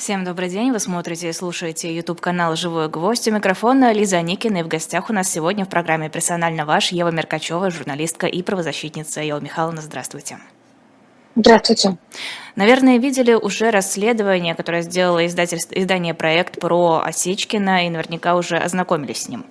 [0.00, 3.28] Всем добрый день, вы смотрите и слушаете YouTube-канал «Живой гвоздь».
[3.28, 7.10] У микрофона Лиза Никина, и в гостях у нас сегодня в программе «Персонально ваш» Ева
[7.10, 9.20] Меркачева, журналистка и правозащитница.
[9.20, 10.38] Ева Михайловна, здравствуйте.
[11.36, 11.98] Здравствуйте.
[12.56, 19.24] Наверное, видели уже расследование, которое сделало издательство, издание «Проект» про Осечкина, и наверняка уже ознакомились
[19.24, 19.44] с ним.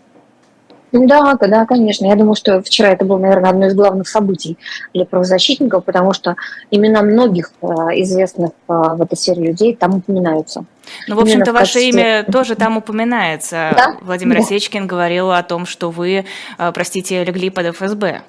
[0.92, 2.06] Да, да, конечно.
[2.08, 4.58] Я думаю, что вчера это было, наверное, одно из главных событий
[4.94, 6.36] для правозащитников, потому что
[6.72, 7.66] имена многих э,
[8.02, 10.66] известных э, в этой сфере людей там упоминаются.
[11.08, 13.72] Ну, в общем-то, ваше имя тоже там упоминается.
[13.76, 13.96] Да?
[14.02, 14.42] Владимир да.
[14.42, 16.26] Осечкин говорил о том, что вы,
[16.58, 18.22] э, простите, легли под ФСБ.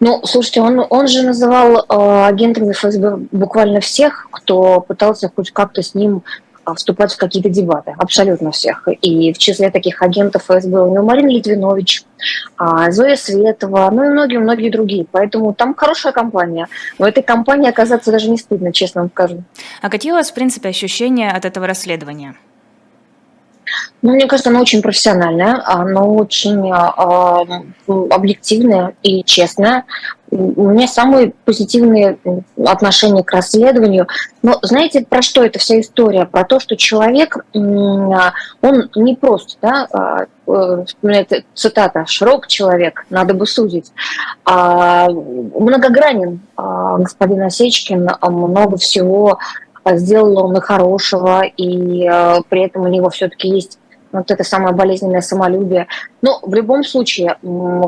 [0.00, 5.82] Ну, слушайте, он, он же называл э, агентами ФСБ буквально всех, кто пытался хоть как-то
[5.82, 6.22] с ним
[6.76, 8.88] вступать в какие-то дебаты, абсолютно всех.
[9.02, 12.04] И в числе таких агентов ФСБ у него Марина Литвинович,
[12.56, 15.06] а, Зоя Светова, ну и многие-многие другие.
[15.10, 16.68] Поэтому там хорошая компания.
[16.98, 19.42] В этой компании оказаться даже не стыдно, честно вам скажу.
[19.82, 22.36] А какие у вас, в принципе, ощущения от этого расследования?
[24.02, 29.84] Ну, мне кажется, оно очень профессиональное, оно очень э, объективное и честное.
[30.30, 32.18] У меня самые позитивные
[32.66, 34.08] отношения к расследованию.
[34.42, 36.26] Но знаете, про что эта вся история?
[36.26, 40.84] Про то, что человек, он не просто, да, э,
[41.54, 43.92] цитата, широк человек, надо бы судить.
[44.44, 49.38] А многогранен а, господин Осечкин, много всего
[49.92, 53.78] сделал он и хорошего, и э, при этом у него все-таки есть
[54.12, 55.88] вот это самое болезненное самолюбие.
[56.22, 57.36] Но в любом случае,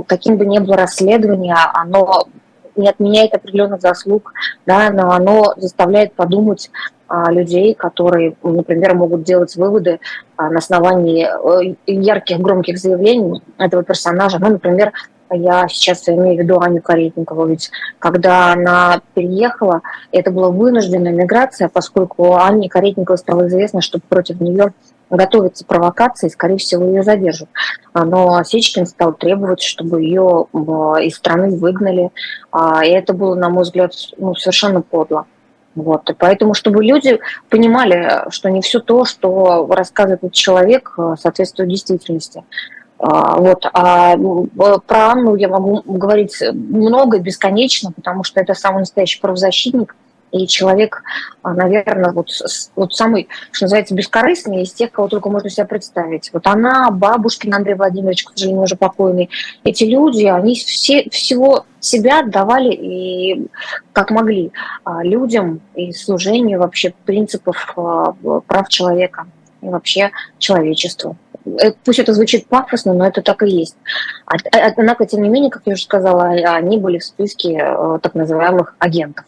[0.06, 2.27] каким бы ни было расследование, оно
[2.75, 4.33] не отменяет определенных заслуг,
[4.66, 6.70] да, но оно заставляет подумать
[7.08, 10.00] а, людей, которые, например, могут делать выводы
[10.36, 14.38] а, на основании э, ярких, громких заявлений этого персонажа.
[14.38, 14.92] Ну, например,
[15.30, 19.82] я сейчас имею в виду Аню Каретникову, ведь когда она переехала,
[20.12, 24.72] это была вынужденная миграция, поскольку Анне Каретниковой стало известно, что против нее
[25.10, 27.48] готовится провокация, и, скорее всего, ее задержат.
[27.94, 30.47] Но Сечкин стал требовать, чтобы ее
[31.00, 32.10] из страны выгнали,
[32.50, 35.26] а, и это было, на мой взгляд, ну, совершенно подло.
[35.76, 36.09] Вот.
[36.09, 37.20] И поэтому, чтобы люди
[37.50, 42.44] понимали, что не все то, что рассказывает этот человек, соответствует действительности.
[43.09, 43.65] А, вот.
[43.72, 44.17] А
[44.87, 49.94] про Анну я могу говорить много, бесконечно, потому что это самый настоящий правозащитник
[50.33, 51.05] и человек,
[51.43, 52.31] а, наверное, вот,
[52.75, 56.31] вот самый, что называется, бескорыстный из тех, кого только можно себе представить.
[56.33, 59.31] Вот она, бабушкин Андрей Владимирович, к сожалению, уже покойный.
[59.62, 63.47] Эти люди, они все, всего себя отдавали и
[63.93, 64.50] как могли
[64.83, 67.72] а, людям и служению вообще принципов
[68.49, 69.27] прав человека
[69.62, 71.16] и вообще человечеству.
[71.47, 73.77] Э, пусть это звучит пафосно, но это так и есть.
[74.27, 77.99] А, а, однако, тем не менее, как я уже сказала, они были в списке э,
[78.03, 79.25] так называемых агентов.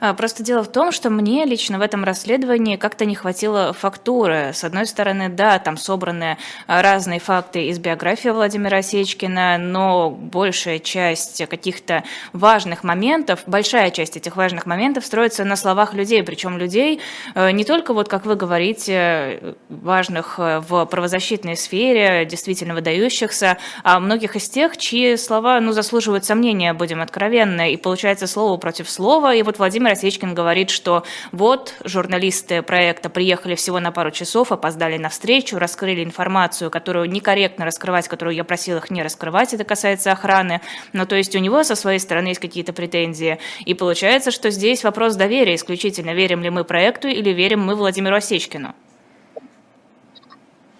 [0.00, 4.52] А, просто дело в том, что мне лично в этом расследовании как-то не хватило фактуры.
[4.54, 10.78] С одной стороны, да, там собраны а, разные факты из биографии Владимира Осечкина, но большая
[10.78, 17.00] часть каких-то важных моментов, большая часть этих важных моментов строится на словах людей, причем людей
[17.34, 23.98] э, не только, вот как вы говорите, важных э, в правозащитной сфере, действительно выдающихся, а
[24.00, 29.34] многих из тех, чьи слова, ну, заслуживают сомнения, будем откровенны, и получается слово против слова,
[29.34, 34.98] и вот Владимир Осечкин говорит, что вот журналисты проекта приехали всего на пару часов, опоздали
[34.98, 40.12] на встречу, раскрыли информацию, которую некорректно раскрывать, которую я просил их не раскрывать, это касается
[40.12, 40.60] охраны.
[40.92, 43.38] Но то есть у него со своей стороны есть какие-то претензии.
[43.64, 46.14] И получается, что здесь вопрос доверия исключительно.
[46.14, 48.74] Верим ли мы проекту или верим мы Владимиру Осечкину?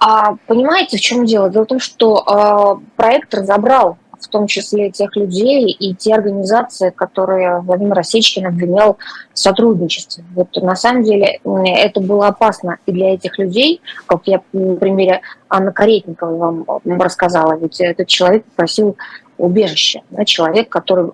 [0.01, 1.51] А понимаете, в чем дело?
[1.51, 6.91] Дело в том, что э, проект разобрал в том числе тех людей и те организации,
[6.91, 8.99] которые Владимир Осечкин обвинял
[9.33, 10.25] в сотрудничестве.
[10.35, 15.21] Вот на самом деле это было опасно и для этих людей, как я на примере
[15.49, 18.97] Анны Каретниковой вам рассказала, ведь этот человек попросил
[19.39, 20.03] убежище.
[20.11, 21.13] Да, человек, который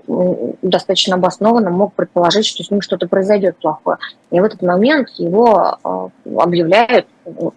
[0.62, 3.98] достаточно обоснованно мог предположить, что с ним что-то произойдет плохое.
[4.30, 7.06] И в этот момент его а, объявляют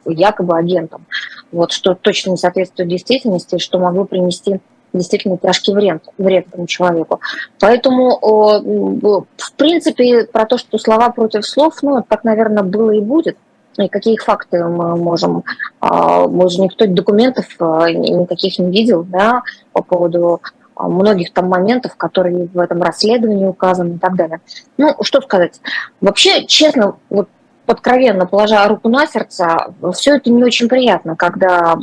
[0.06, 1.06] якобы агентом.
[1.52, 4.60] Вот, что точно не соответствует действительности, что могло принести
[4.94, 7.20] действительно тяжкий вред, вред этому человеку.
[7.60, 13.38] Поэтому, в принципе, про то, что слова против слов, ну, так, наверное, было и будет.
[13.78, 15.44] И какие факты мы можем...
[15.80, 20.42] А, мы же никто документов а, никаких не видел, да, по поводу
[20.76, 24.42] а, многих там моментов, которые в этом расследовании указаны и так далее.
[24.78, 25.60] Ну, что сказать.
[26.02, 27.30] Вообще, честно, вот
[27.68, 31.76] откровенно положа руку на сердце, все это не очень приятно, когда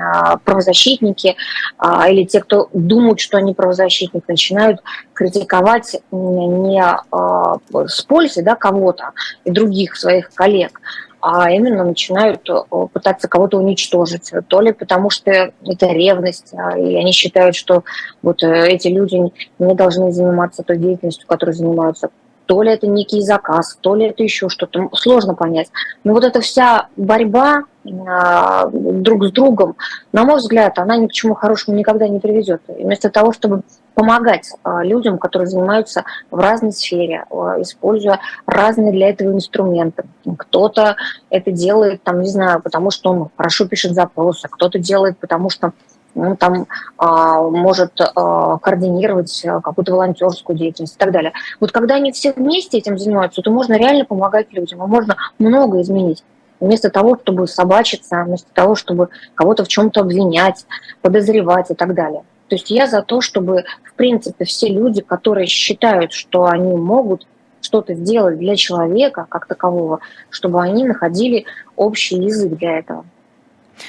[0.00, 1.36] а, правозащитники
[1.78, 4.80] а, или те, кто думают, что они правозащитники, начинают
[5.14, 7.56] критиковать не а,
[7.86, 9.10] с пользой да, кого-то
[9.44, 10.80] и других своих коллег,
[11.20, 12.48] а именно начинают
[12.92, 14.32] пытаться кого-то уничтожить.
[14.48, 17.84] То ли потому, что это ревность, и они считают, что
[18.22, 22.10] вот э, эти люди не должны заниматься той деятельностью, которой занимаются
[22.52, 25.70] то ли это некий заказ, то ли это еще что-то, сложно понять.
[26.04, 29.74] Но вот эта вся борьба э, друг с другом,
[30.12, 32.60] на мой взгляд, она ни к чему хорошему никогда не приведет.
[32.68, 33.62] И вместо того, чтобы
[33.94, 40.04] помогать э, людям, которые занимаются в разной сфере, э, используя разные для этого инструменты.
[40.36, 40.96] Кто-то
[41.30, 45.72] это делает, там, не знаю, потому что он хорошо пишет запросы, кто-то делает, потому что
[46.14, 46.66] он там
[46.98, 51.32] а, может а, координировать а, какую-то волонтерскую деятельность и так далее.
[51.60, 55.80] Вот когда они все вместе этим занимаются, то можно реально помогать людям, и можно много
[55.80, 56.22] изменить.
[56.60, 60.66] Вместо того, чтобы собачиться, вместо того, чтобы кого-то в чем-то обвинять,
[61.00, 62.22] подозревать и так далее.
[62.48, 67.26] То есть я за то, чтобы, в принципе, все люди, которые считают, что они могут
[67.62, 70.00] что-то сделать для человека как такового,
[70.30, 73.04] чтобы они находили общий язык для этого.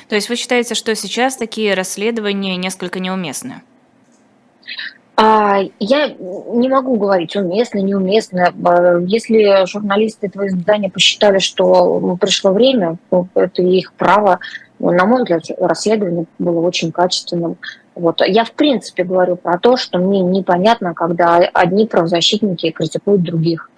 [0.10, 3.62] То есть вы считаете, что сейчас такие расследования несколько неуместны?
[5.16, 8.51] А, я не могу говорить уместно, неуместно.
[9.06, 12.98] Если журналисты этого издания посчитали, что пришло время,
[13.36, 14.40] это их право.
[14.80, 17.57] На мой взгляд, расследование было очень качественным.
[17.96, 18.22] Вот.
[18.25, 23.69] Я, в принципе, говорю про то, что мне непонятно, когда одни правозащитники критикуют других.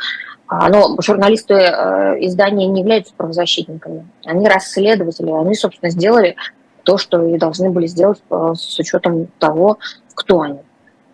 [0.47, 4.07] А, но журналисты э, издания не являются правозащитниками.
[4.23, 6.35] Они расследователи, они, собственно, сделали
[6.83, 9.79] то, что и должны были сделать э, с учетом того,
[10.13, 10.59] кто они.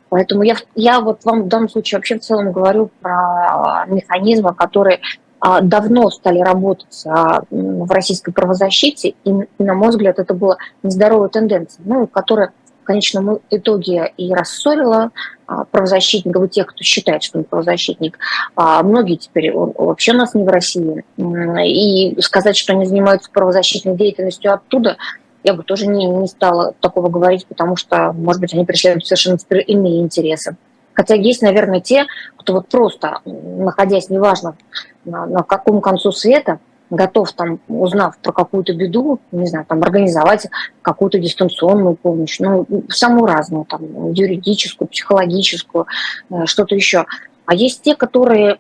[0.10, 5.00] Поэтому я, я вот вам в данном случае вообще в целом говорю про механизмы, которые
[5.40, 11.30] а, давно стали работать а, в российской правозащите, и, на мой взгляд, это была нездоровая
[11.30, 12.54] тенденция, ну, которая
[12.92, 15.12] конечном итоге и рассорила
[15.48, 18.20] а, правозащитников, и тех, кто считает, что он правозащитник.
[18.56, 21.06] А многие теперь он, вообще у нас не в России.
[21.18, 24.98] И сказать, что они занимаются правозащитной деятельностью оттуда,
[25.44, 29.38] я бы тоже не, не стала такого говорить, потому что, может быть, они преследуют совершенно
[29.60, 30.58] иные интересы.
[30.94, 32.06] Хотя есть, наверное, те,
[32.38, 34.56] кто вот просто, находясь, неважно,
[35.06, 36.60] на, на каком концу света,
[36.92, 40.48] готов там, узнав про какую-то беду, не знаю, там организовать
[40.82, 45.88] какую-то дистанционную помощь, ну, самую разную, там, юридическую, психологическую,
[46.30, 47.06] э, что-то еще.
[47.46, 48.60] А есть те, которые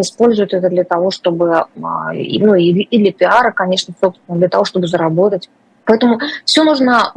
[0.00, 1.66] используют это для того, чтобы, а,
[2.12, 5.48] ну, и для пиара, конечно, собственно, для того, чтобы заработать.
[5.84, 7.12] Поэтому все нужно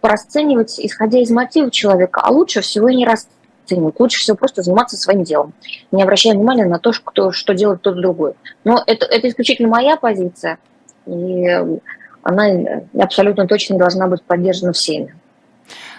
[0.00, 3.98] расценивать, исходя из мотива человека, а лучше всего и не расценивать ценить.
[3.98, 5.52] Лучше всего просто заниматься своим делом,
[5.92, 8.34] не обращая внимания на то, кто, что делает тот другой.
[8.64, 10.58] Но это, это исключительно моя позиция,
[11.06, 11.46] и
[12.22, 12.46] она
[12.98, 15.14] абсолютно точно должна быть поддержана всеми.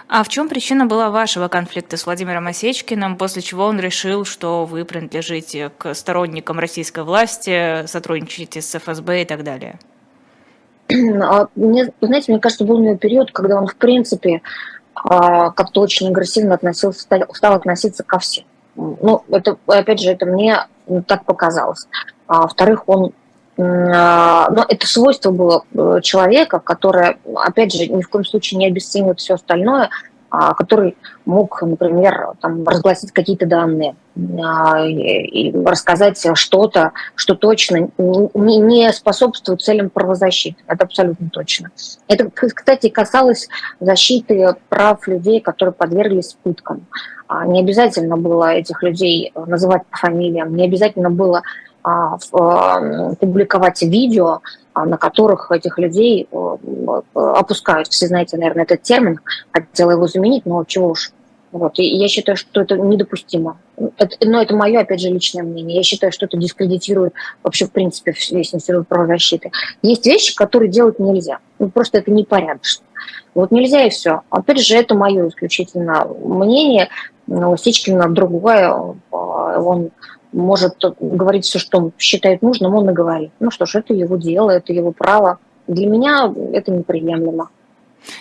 [0.08, 4.64] А в чем причина была вашего конфликта с Владимиром Осечкиным, после чего он решил, что
[4.64, 9.78] вы принадлежите к сторонникам российской власти, сотрудничаете с ФСБ и так далее?
[10.88, 14.42] А мне, знаете, мне кажется, был у него период, когда он, в принципе,
[15.04, 18.44] как-то очень агрессивно относился, стал относиться ко всем.
[18.74, 20.66] Ну, это, опять же, это мне
[21.06, 21.86] так показалось.
[22.26, 23.12] А, во-вторых, он
[23.58, 28.66] а, но это свойство было э, человека, которое, опять же, ни в коем случае не
[28.66, 29.88] обесценивает все остальное, а,
[30.28, 33.96] который мог, например, там, разгласить какие-то данные
[34.42, 40.56] а, и рассказать что-то, что точно не способствует целям правозащиты.
[40.66, 41.70] Это абсолютно точно.
[42.08, 43.48] Это, кстати, касалось
[43.80, 46.86] защиты прав людей, которые подверглись пыткам.
[47.28, 51.42] А, не обязательно было этих людей называть по фамилиям, не обязательно было
[53.20, 54.40] публиковать видео, а,
[54.84, 57.88] на которых этих людей э, э, опускают.
[57.88, 59.20] Все знаете, наверное, этот термин,
[59.52, 61.12] хотела его заменить, но чего уж.
[61.52, 61.78] Вот.
[61.78, 63.56] И я считаю, что это недопустимо.
[63.96, 65.76] Это, но это мое, опять же, личное мнение.
[65.76, 69.52] Я считаю, что это дискредитирует вообще, в принципе, весь институт правозащиты.
[69.80, 71.38] Есть вещи, которые делать нельзя.
[71.58, 72.84] Ну, просто это непорядочно.
[73.34, 74.22] Вот нельзя и все.
[74.28, 76.88] Опять же, это мое исключительно мнение.
[77.26, 77.56] Но
[78.08, 78.94] другое.
[79.12, 79.90] Э, он
[80.36, 83.30] может говорить все, что считает нужным, он и говорит.
[83.40, 85.38] Ну что ж, это его дело, это его право.
[85.66, 87.48] Для меня это неприемлемо.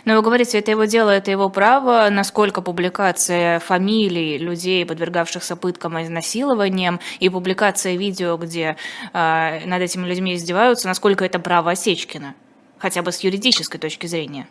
[0.06, 2.08] Но вы говорите, это его дело, это его право.
[2.10, 8.78] Насколько публикация фамилий людей, подвергавшихся пыткам и изнасилованиям, и публикация видео, где
[9.14, 12.34] э, над этими людьми издеваются, насколько это право Осечкина?
[12.80, 14.48] Хотя бы с юридической точки зрения.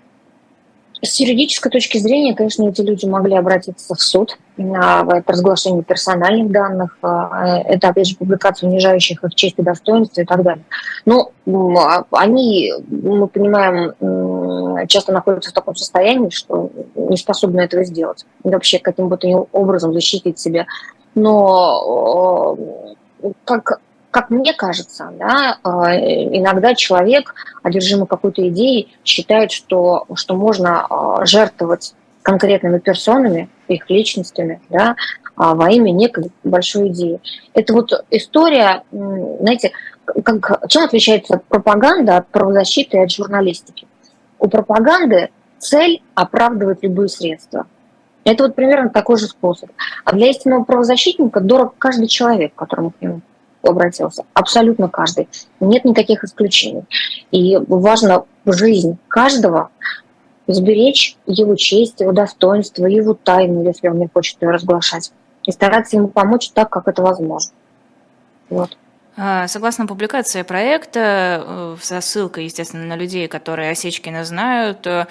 [1.03, 6.97] С юридической точки зрения, конечно, эти люди могли обратиться в суд на разглашение персональных данных,
[7.03, 10.65] а, это, опять же, публикация унижающих их честь и достоинство и так далее.
[11.05, 18.25] Но а, они, мы понимаем, часто находятся в таком состоянии, что не способны этого сделать.
[18.45, 20.67] И вообще каким-то образом защитить себя.
[21.15, 22.57] Но
[23.45, 23.81] как
[24.15, 31.27] как мне кажется, да, а, иногда человек, одержимый какой-то идеей, считает, что, что можно а,
[31.27, 34.95] жертвовать конкретными персонами, их личностями, да,
[35.35, 37.21] а, во имя некой большой идеи.
[37.55, 39.73] Это вот история, знаете,
[40.05, 43.89] как, чем отличается пропаганда от правозащиты и от журналистики?
[44.39, 47.67] У пропаганды цель оправдывает любые средства.
[48.23, 49.71] Это вот примерно такой же способ.
[50.05, 53.21] А для истинного правозащитника дорог каждый человек, которому к нему
[53.71, 54.25] обратился.
[54.35, 55.29] Абсолютно каждый.
[55.61, 56.85] Нет никаких исключений.
[57.31, 59.71] И важно жизнь каждого
[60.47, 65.13] сберечь его честь, его достоинство, его тайну, если он не хочет ее разглашать.
[65.45, 67.53] И стараться ему помочь так, как это возможно.
[68.51, 68.77] Вот.
[69.17, 75.07] А, согласно публикации проекта, э, со ссылкой, естественно, на людей, которые Осечкина знают, э,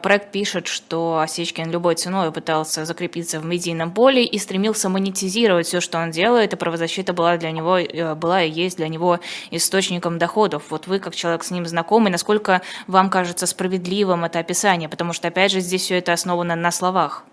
[0.00, 5.80] проект пишет, что Осечкин любой ценой пытался закрепиться в медийном поле и стремился монетизировать все,
[5.80, 9.18] что он делает, и правозащита была для него, э, была и есть для него
[9.50, 10.66] источником доходов.
[10.70, 14.88] Вот вы, как человек с ним знакомый, насколько вам кажется справедливым это описание?
[14.88, 17.24] Потому что, опять же, здесь все это основано на словах.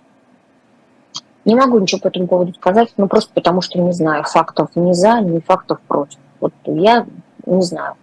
[1.46, 4.94] Не могу ничего по этому поводу сказать, ну просто потому что не знаю фактов ни
[4.94, 6.20] за, ни фактов против.
[6.40, 7.06] Вот я
[7.46, 7.96] не знаю.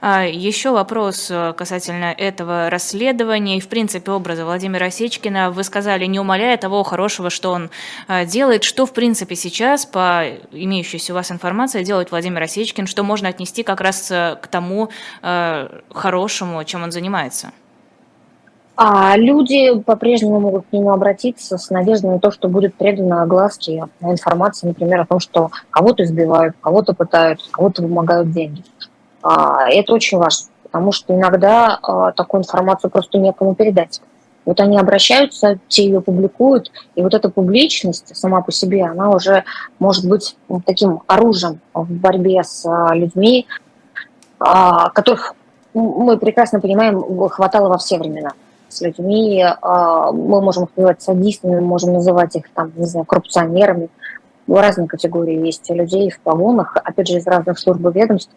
[0.00, 5.50] А, Еще вопрос э, касательно этого расследования и, в принципе, образа Владимира Осечкина.
[5.50, 7.70] Вы сказали, не умаляя того хорошего, что он
[8.08, 13.02] э, делает, что, в принципе, сейчас, по имеющейся у вас информации, делает Владимир Осечкин, что
[13.02, 14.90] можно отнести как раз э, к тому
[15.22, 17.52] хорошему, чем он занимается?
[18.76, 23.84] А люди по-прежнему могут к нему обратиться с надеждой на то, что будет предана огласке
[24.00, 28.62] информации, например, о том, что кого-то избивают, кого-то пытают, кого-то вымогают деньги.
[29.22, 34.00] А, это очень важно, потому что иногда а, такую информацию просто некому передать.
[34.46, 39.44] Вот они обращаются, те ее публикуют, и вот эта публичность сама по себе, она уже
[39.78, 43.46] может быть таким оружием в борьбе с а, людьми,
[44.38, 45.34] которых
[45.74, 48.32] мы прекрасно понимаем, хватало во все времена
[48.72, 53.88] с людьми, а, мы можем их называть садистами, можем называть их, там, не знаю, коррупционерами.
[54.48, 58.32] Разные категории есть людей в погонах, опять же, из разных служб и ведомств,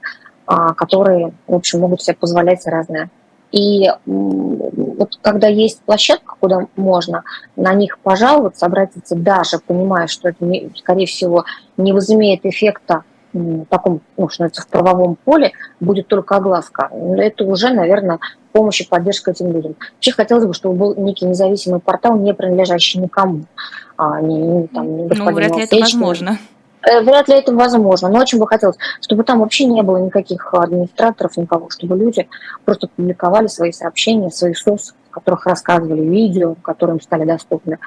[0.46, 3.10] а, которые, в общем, могут себе позволять разное.
[3.54, 7.24] И вот когда есть площадка, куда можно
[7.56, 10.44] на них пожаловаться, обратиться, даже понимая, что это,
[10.76, 11.46] скорее всего,
[11.78, 16.90] не возымеет эффекта в таком, ну, что называется, в правовом поле, будет только огласка.
[17.18, 18.20] Это уже, наверное,
[18.54, 19.76] помощь и поддержка этим людям.
[19.96, 23.42] Вообще хотелось бы, чтобы был некий независимый портал, не принадлежащий никому.
[23.98, 26.38] А, не, не, там, не ну, вряд ли это возможно.
[26.84, 30.54] Э, вряд ли это возможно, но очень бы хотелось, чтобы там вообще не было никаких
[30.54, 32.28] администраторов, никого, чтобы люди
[32.66, 37.80] просто публиковали свои сообщения, свои СОС, в которых рассказывали видео, которые им стали доступны.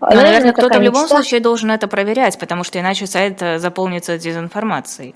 [0.00, 1.16] Но, наверное, кто-то в любом мечта.
[1.16, 5.14] случае должен это проверять, потому что иначе сайт заполнится дезинформацией.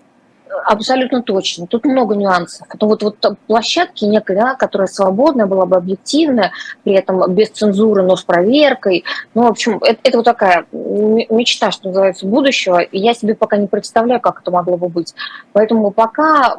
[0.65, 1.67] Абсолютно точно.
[1.67, 2.67] Тут много нюансов.
[2.73, 3.17] Это вот, вот
[3.47, 6.53] площадки некой, да, которая свободная, была бы объективная,
[6.85, 9.05] при этом без цензуры, но с проверкой.
[9.35, 12.81] Ну, в общем, это, это вот такая мечта, что называется, будущего.
[12.81, 15.15] И я себе пока не представляю, как это могло бы быть.
[15.53, 16.57] Поэтому пока,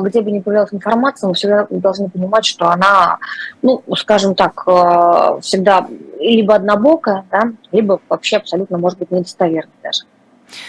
[0.00, 3.18] где бы ни появлялась информация, мы всегда должны понимать, что она,
[3.62, 5.86] ну, скажем так, э, всегда
[6.18, 10.04] либо однобокая, да, либо вообще абсолютно, может быть, недостоверная даже.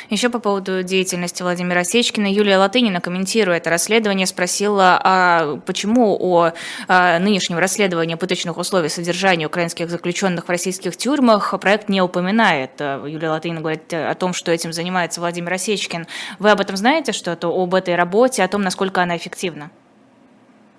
[0.09, 6.53] Еще по поводу деятельности Владимира Сечкина, Юлия Латынина, комментируя это расследование, спросила, а почему о,
[6.87, 12.71] о нынешнем расследовании пыточных условий содержания украинских заключенных в российских тюрьмах проект не упоминает.
[12.79, 16.07] Юлия Латынина говорит о том, что этим занимается Владимир Осечкин.
[16.39, 19.71] Вы об этом знаете что-то, об этой работе, о том, насколько она эффективна?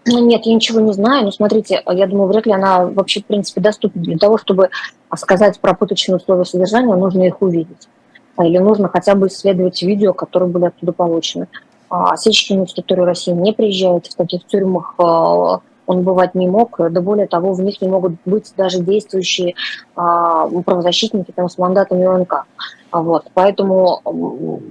[0.08, 3.26] Ну, нет, я ничего не знаю, но смотрите, я думаю, вряд ли она вообще, в
[3.26, 4.02] принципе, доступна.
[4.02, 4.70] Для того, чтобы
[5.16, 7.88] сказать про пыточные условия содержания, нужно их увидеть
[8.42, 11.48] или нужно хотя бы исследовать видео, которые были оттуда получены.
[11.88, 16.76] А Сечкин в территорию России не приезжает, в таких тюрьмах а, он бывать не мог,
[16.78, 19.54] да более того, в них не могут быть даже действующие
[19.94, 22.44] а, правозащитники там, с мандатами ОНК.
[22.92, 23.26] Вот.
[23.34, 24.62] Поэтому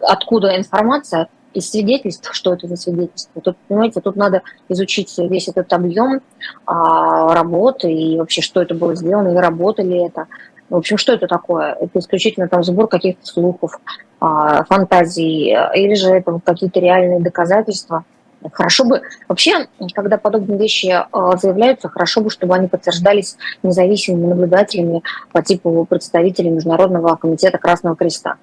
[0.00, 3.40] откуда информация из свидетельств, что это за свидетельство.
[3.42, 6.20] Тут, понимаете, тут надо изучить весь этот объем
[6.66, 10.26] а, работы и вообще, что это было сделано, и работали это.
[10.70, 11.76] В общем, что это такое?
[11.80, 13.78] Это исключительно там сбор каких-то слухов,
[14.20, 18.04] а, фантазий, или же это какие-то реальные доказательства.
[18.50, 25.02] Хорошо бы, вообще, когда подобные вещи э, заявляются, хорошо бы, чтобы они подтверждались независимыми наблюдателями
[25.32, 28.36] по типу представителей Международного комитета Красного Креста.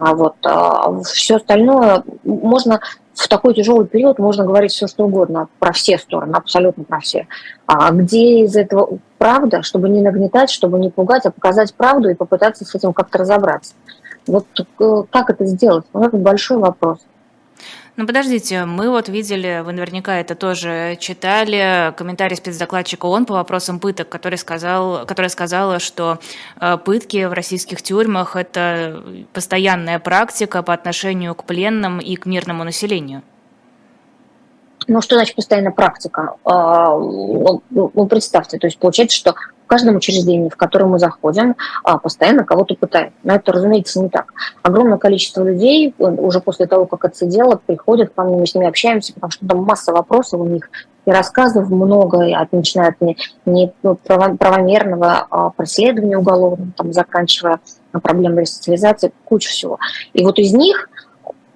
[0.00, 2.80] А вот а все остальное можно
[3.14, 7.28] в такой тяжелый период можно говорить все что угодно про все стороны, абсолютно про все.
[7.66, 12.14] А где из этого правда, чтобы не нагнетать, чтобы не пугать, а показать правду и
[12.14, 13.74] попытаться с этим как-то разобраться.
[14.26, 15.84] Вот э, как это сделать?
[15.92, 16.98] Вот это большой вопрос.
[17.96, 23.78] Ну, подождите, мы вот видели, вы наверняка это тоже читали, комментарий спецдокладчика ООН по вопросам
[23.78, 26.18] пыток, который сказал, которая сказала, что
[26.60, 29.00] э, пытки в российских тюрьмах– это
[29.32, 33.22] постоянная практика по отношению к пленным и к мирному населению.
[34.88, 36.34] Ну, что значит постоянная практика?
[36.44, 39.34] А, ну, представьте, то есть получается, что
[39.64, 43.14] в каждом учреждении, в которое мы заходим, а, постоянно кого-то пытают.
[43.22, 44.32] Но это, разумеется, не так.
[44.62, 49.14] Огромное количество людей уже после того, как отсидело, приходят ко мне, мы с ними общаемся,
[49.14, 50.68] потому что там масса вопросов у них
[51.06, 57.60] и рассказов много, от, начиная от не, ну, правомерного а, преследования уголовного, там, заканчивая
[57.92, 59.78] проблемой ресоциализации, куча всего.
[60.14, 60.88] И вот из них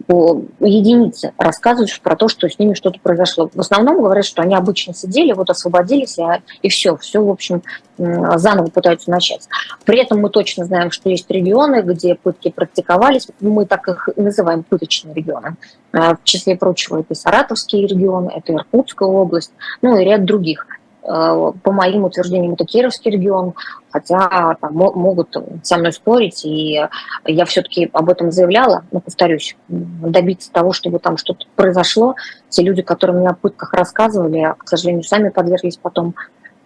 [0.09, 3.50] единицы рассказывают про то, что с ними что-то произошло.
[3.53, 7.62] В основном говорят, что они обычно сидели, вот освободились, а, и все, все, в общем,
[7.99, 9.49] заново пытаются начать.
[9.85, 14.62] При этом мы точно знаем, что есть регионы, где пытки практиковались, мы так их называем
[14.62, 15.57] пыточные регионы.
[15.93, 20.67] А, в числе прочего, это и Саратовский регион, это Иркутская область, ну и ряд других.
[21.02, 23.55] Э, по моим утверждениям, это Кировский регион,
[23.90, 26.81] хотя там, могут со мной спорить, и
[27.25, 32.14] я все-таки об этом заявляла, но, повторюсь, добиться того, чтобы там что-то произошло,
[32.49, 36.14] те люди, которые мне о пытках рассказывали, к сожалению, сами подверглись потом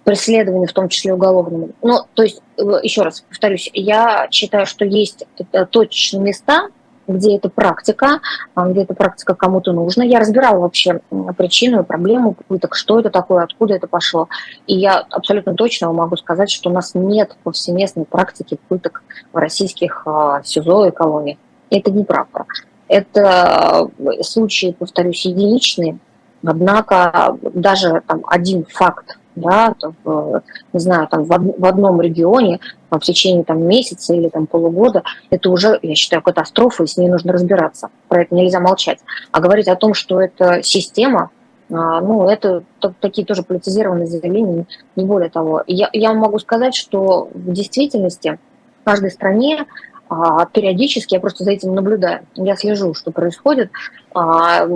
[0.04, 1.70] преследованию, в том числе уголовному.
[1.82, 6.68] Ну, то есть, э, еще раз повторюсь, я считаю, что есть э, точечные места,
[7.06, 8.20] где эта практика,
[8.54, 10.04] а, где эта практика кому-то нужна.
[10.04, 11.00] Я разбирала вообще
[11.36, 14.28] причину и проблему пыток, что это такое, откуда это пошло.
[14.66, 20.02] И я абсолютно точно могу сказать, что у нас нет повсеместной практики пыток в российских
[20.06, 21.38] а, СИЗО и колониях.
[21.70, 22.44] Это неправда.
[22.88, 25.98] Это э, случаи, повторюсь, единичные,
[26.44, 29.74] однако даже там один факт да,
[30.04, 32.60] в, не знаю, там в, одном регионе
[32.90, 37.08] в течение там, месяца или там, полугода, это уже, я считаю, катастрофа, и с ней
[37.08, 37.88] нужно разбираться.
[38.08, 38.98] Про это нельзя молчать.
[39.30, 41.30] А говорить о том, что это система,
[41.70, 42.64] а, ну, это
[43.00, 44.66] такие тоже политизированные заявления,
[44.96, 45.62] не более того.
[45.66, 48.38] Я, я могу сказать, что в действительности
[48.82, 49.66] в каждой стране
[50.08, 53.70] а, периодически, я просто за этим наблюдаю, я слежу, что происходит,
[54.14, 54.66] а,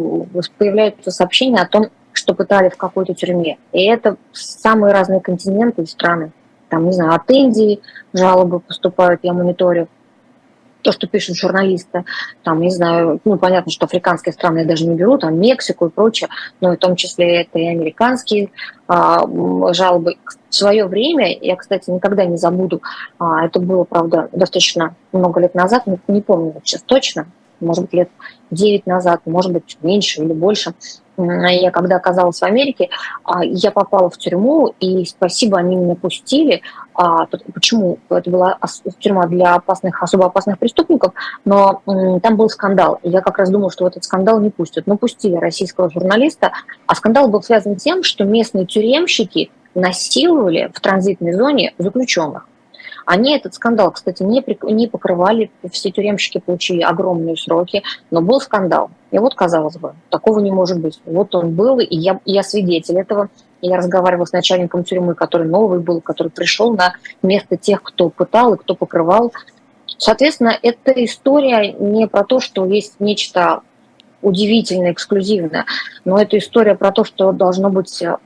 [0.57, 3.59] появляются сообщения о том, что пытали в какой-то тюрьме.
[3.73, 6.33] И это самые разные континенты и страны.
[6.69, 7.81] Там, не знаю, от Индии
[8.13, 9.89] жалобы поступают, я мониторю.
[10.83, 12.05] То, что пишут журналисты,
[12.45, 15.91] там, не знаю, ну, понятно, что африканские страны я даже не беру, там, Мексику и
[15.91, 16.29] прочее,
[16.61, 18.51] но в том числе это и американские
[18.87, 19.27] а,
[19.73, 20.15] жалобы.
[20.49, 22.83] В свое время, я, кстати, никогда не забуду,
[23.19, 27.27] а, это было, правда, достаточно много лет назад, не, не помню сейчас точно,
[27.61, 28.11] может быть, лет
[28.51, 30.75] 9 назад, может быть, меньше или больше,
[31.19, 32.91] я когда оказалась в Америке,
[33.25, 36.63] а, я попала в тюрьму, и спасибо, они меня пустили.
[36.95, 37.99] А, почему?
[38.11, 38.59] Это была
[38.99, 41.13] тюрьма для опасных, особо опасных преступников,
[41.45, 41.83] но
[42.23, 42.99] там был скандал.
[43.03, 44.87] Я как раз думала, что этот скандал не пустят.
[44.87, 46.53] Но пустили российского журналиста,
[46.87, 52.47] а скандал был связан с тем, что местные тюремщики насиловали в транзитной зоне заключенных.
[53.07, 58.91] Они этот скандал, кстати, не, не покрывали, все тюремщики получили огромные сроки, но был скандал.
[59.13, 61.01] И вот, казалось бы, такого не может быть.
[61.07, 63.29] Вот он был, и я, я свидетель этого.
[63.63, 68.55] Я разговаривала с начальником тюрьмы, который новый был, который пришел на место тех, кто пытал
[68.55, 69.33] и кто покрывал.
[69.99, 73.61] Соответственно, эта история не про то, что есть нечто
[74.21, 75.65] удивительное, эксклюзивное,
[76.05, 78.17] но это история про то, что должно быть э,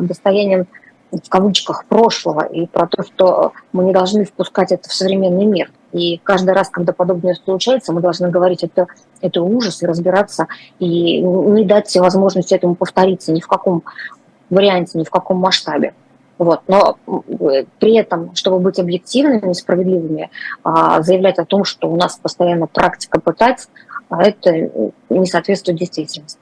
[0.00, 0.66] достоянием
[1.12, 5.70] в кавычках прошлого и про то, что мы не должны впускать это в современный мир.
[5.92, 8.86] И каждый раз, когда подобное случается, мы должны говорить, это,
[9.20, 10.48] это ужас, и разбираться,
[10.80, 13.84] и не дать возможности этому повториться ни в каком
[14.50, 15.94] варианте, ни в каком масштабе.
[16.36, 16.62] Вот.
[16.66, 16.98] Но
[17.78, 20.30] при этом, чтобы быть объективными справедливыми,
[20.64, 23.68] а, заявлять о том, что у нас постоянно практика пытать,
[24.08, 24.70] а это
[25.08, 26.38] не соответствует действительности.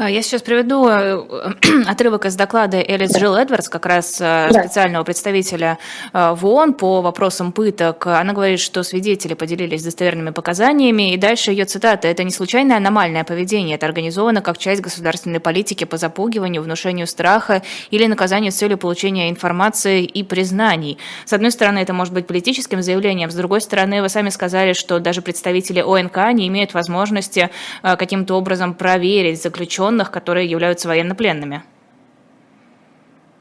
[0.00, 1.22] А, я сейчас приведу э,
[1.86, 5.76] отрывок из доклада Элис Джилл Эдвардс, как раз э, специального представителя
[6.14, 8.06] э, в ООН по вопросам пыток.
[8.06, 12.08] Она говорит, что свидетели поделились достоверными показаниями, и дальше ее цитата.
[12.08, 17.60] «Это не случайное аномальное поведение, это организовано как часть государственной политики по запугиванию, внушению страха
[17.90, 20.96] или наказанию с целью получения информации и признаний».
[21.26, 24.98] С одной стороны, это может быть политическим заявлением, с другой стороны, вы сами сказали, что
[24.98, 27.50] даже представители ОНК не имеют возможности
[27.82, 31.62] каким-то образом проверить заключенных заключенных, которые являются военнопленными.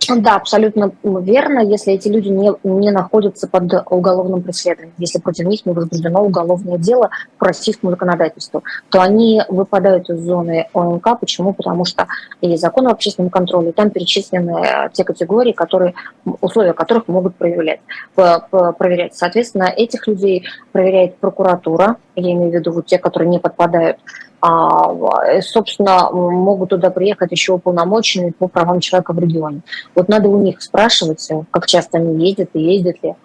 [0.10, 1.60] Да, абсолютно верно.
[1.60, 6.80] Если эти люди не, не находятся под уголовным преследованием, если против них не возбуждено уголовное
[6.80, 11.20] дело по российскому законодательству, то они выпадают из зоны ОМК.
[11.20, 11.54] Почему?
[11.54, 12.08] Потому что
[12.42, 15.94] есть закон об общественном контроле, там перечислены э, те категории, которые,
[16.42, 17.82] условия которых могут проверять.
[18.16, 19.16] проверять.
[19.16, 24.29] Соответственно, этих людей проверяет прокуратура, я имею в виду вот те, которые не подпадают э,
[24.42, 29.62] собственно, могут туда приехать еще уполномоченные по правам человека в регионе.
[29.96, 33.16] Вот надо у них спрашивать, э, как часто они ездят и ездят ли.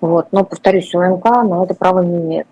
[0.00, 0.28] Вот.
[0.32, 2.46] Но, повторюсь, УМК на это право не имеет.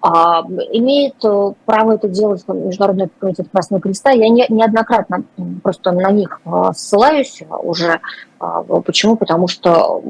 [0.00, 4.10] А, имеет э, право это делать Международный комитет Красного Креста.
[4.10, 5.24] Я не, неоднократно
[5.62, 6.40] просто на них
[6.74, 8.00] ссылаюсь уже.
[8.40, 9.16] А, почему?
[9.16, 10.00] Потому что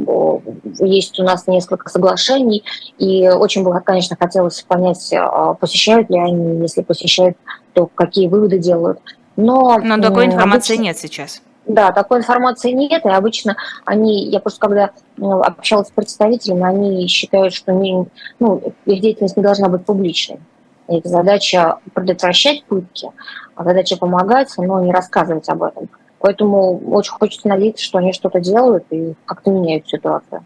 [0.81, 2.65] есть у нас несколько соглашений,
[2.99, 5.13] и очень бы, конечно, хотелось понять,
[5.61, 7.37] посещают ли они, если посещают,
[7.73, 9.01] то какие выводы делают.
[9.37, 11.43] Но, Но такой информации обычно, нет сейчас.
[11.69, 17.07] Да, такой информации нет, и обычно они, я просто когда ну, общалась с представителями, они
[17.09, 18.07] считают, что не,
[18.41, 20.41] ну, их деятельность не должна быть публичной.
[20.89, 23.11] Их задача предотвращать пытки,
[23.55, 25.89] а задача помогать, но не рассказывать об этом.
[26.21, 30.45] Поэтому очень хочется надеяться, что они что-то делают и как-то меняют ситуацию.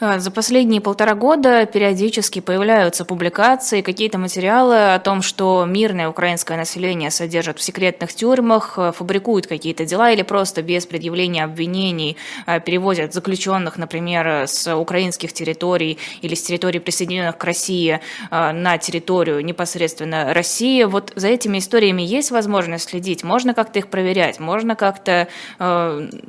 [0.00, 6.56] А, за последние полтора года периодически появляются публикации, какие-то материалы о том, что мирное украинское
[6.56, 12.60] население содержат в секретных тюрьмах, э, фабрикуют какие-то дела или просто без предъявления обвинений э,
[12.60, 19.44] перевозят заключенных, например, с украинских территорий или с территорий, присоединенных к России, э, на территорию
[19.44, 20.82] непосредственно России.
[20.84, 23.22] Вот за этими историями есть возможность следить?
[23.22, 24.40] Можно как-то их проверять?
[24.40, 25.28] Можно как-то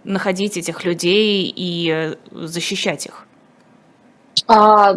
[0.03, 3.22] находить этих людей и защищать их?
[4.47, 4.95] А,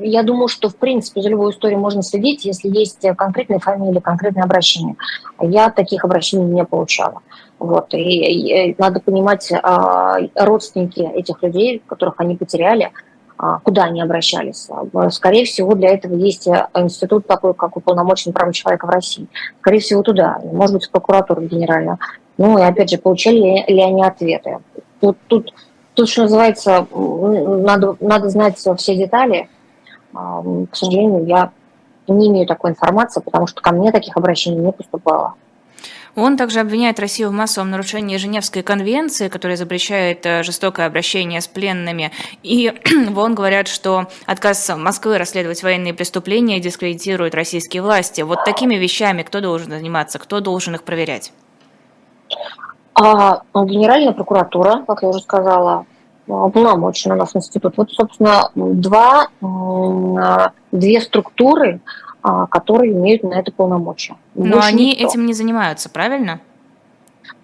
[0.00, 4.44] я думаю, что, в принципе, за любую историю можно следить, если есть конкретные фамилии, конкретные
[4.44, 4.96] обращения.
[5.40, 7.22] Я таких обращений не получала.
[7.58, 7.94] Вот.
[7.94, 12.90] И, и надо понимать, а, родственники этих людей, которых они потеряли,
[13.38, 14.68] а, куда они обращались.
[15.10, 19.26] Скорее всего, для этого есть институт такой, как уполномоченный права человека в России.
[19.60, 20.38] Скорее всего, туда.
[20.44, 21.98] Может быть, в прокуратуру генеральную.
[22.38, 24.58] Ну и опять же, получали ли они ответы.
[25.00, 25.52] Тут, тут
[25.94, 29.48] Тут, что называется, надо, надо знать все детали.
[30.12, 31.50] А, к сожалению, я
[32.08, 35.34] не имею такой информации, потому что ко мне таких обращений не поступало.
[36.16, 41.48] Он также обвиняет Россию в массовом нарушении Женевской конвенции, которая запрещает э, жестокое обращение с
[41.48, 42.12] пленными.
[42.44, 42.72] И
[43.08, 48.20] вон говорят, что отказ Москвы расследовать военные преступления дискредитирует российские власти.
[48.20, 51.32] Вот такими вещами кто должен заниматься, кто должен их проверять?
[52.94, 55.86] А ну, Генеральная прокуратура, как я уже сказала,
[56.26, 57.74] полномочен у нас институт.
[57.76, 59.28] Вот, собственно, два,
[60.72, 61.80] две структуры,
[62.22, 64.16] а, которые имеют на это полномочия.
[64.34, 65.06] Но Больше они никто.
[65.08, 66.40] этим не занимаются, правильно?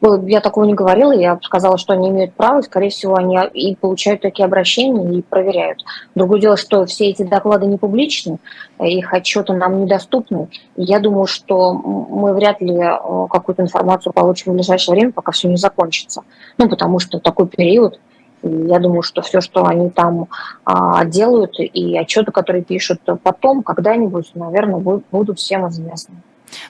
[0.03, 3.77] Я такого не говорила, я сказала, что они имеют право, и, скорее всего, они и
[3.77, 5.85] получают такие обращения, и проверяют.
[6.15, 8.39] Другое дело, что все эти доклады не публичны,
[8.79, 10.49] их отчеты нам недоступны.
[10.77, 12.99] Я думаю, что мы вряд ли э,
[13.31, 16.23] какую-то информацию получим в ближайшее время, пока все не закончится.
[16.57, 18.01] Ну, потому что такой период,
[18.43, 20.29] я думаю, что все, что они там
[20.65, 26.17] а, делают, и отчеты, которые пишут потом, когда-нибудь, наверное, будут всем известны.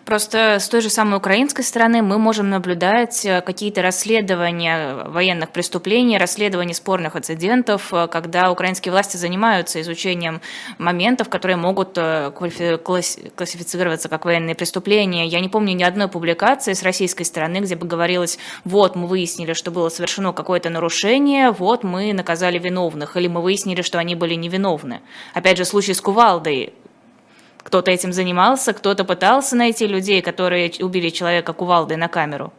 [0.04, 6.18] Просто с той же самой украинской стороны мы можем наблюдать э, какие-то расследования военных преступлений,
[6.18, 10.40] расследования спорных инцидентов, э, когда украинские власти занимаются изучением
[10.78, 15.26] моментов, которые могут э, классифицироваться как военные преступления.
[15.26, 19.52] Я не помню ни одной публикации с российской стороны, где бы говорилось, вот мы выяснили,
[19.52, 24.34] что было совершено какое-то нарушение, вот мы наказали виновных, или мы выяснили, что они были
[24.34, 25.00] невиновны.
[25.34, 26.74] Опять же, случай с Кувалдой
[27.62, 32.52] кто-то этим занимался, кто-то пытался найти людей, которые убили человека кувалдой на камеру?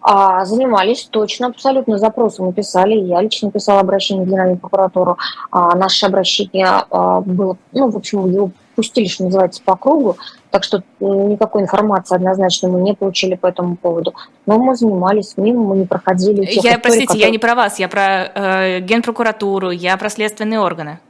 [0.00, 2.94] А, занимались точно, абсолютно запросы мы писали.
[2.94, 5.18] Я лично писала обращение в Генеральную прокуратуру.
[5.50, 10.16] А, наше обращение а, было, ну, в общем, его пустили, что называется, по кругу,
[10.50, 14.14] так что никакой информации однозначно мы не получили по этому поводу.
[14.46, 16.44] Но мы занимались, мимо мы не проходили.
[16.44, 17.26] Тех я, историй, простите, которые...
[17.26, 21.00] я не про вас, я про э, Генпрокуратуру, я про следственные органы.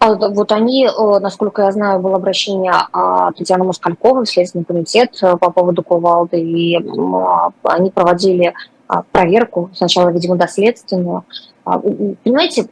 [0.00, 2.72] А вот они, э, насколько я знаю, было обращение
[3.36, 6.76] Татьяны Москальковой в Следственный комитет э, по поводу Кувалды, и
[7.62, 8.54] они проводили
[8.90, 11.24] а, проверку, сначала, видимо, доследственную.
[11.64, 12.66] А, понимаете,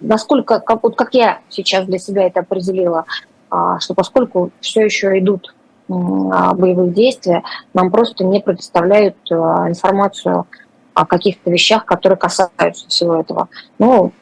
[0.00, 3.04] насколько, как, вот как я сейчас для себя это определила,
[3.50, 5.54] а, что поскольку все еще идут
[5.86, 7.42] боевые действия,
[7.74, 10.46] нам просто не предоставляют информацию
[10.94, 13.48] о каких-то вещах, которые касаются всего этого.
[13.78, 14.12] Но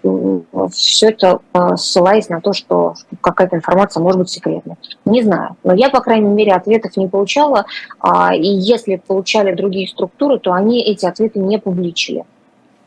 [0.70, 4.76] все это э, ссылаясь на то, что какая-то информация может быть секретной.
[5.04, 5.56] Не знаю.
[5.64, 7.66] Но я, по крайней мере, ответов не получала.
[8.00, 12.24] А, и если получали другие структуры, то они эти ответы не публичили.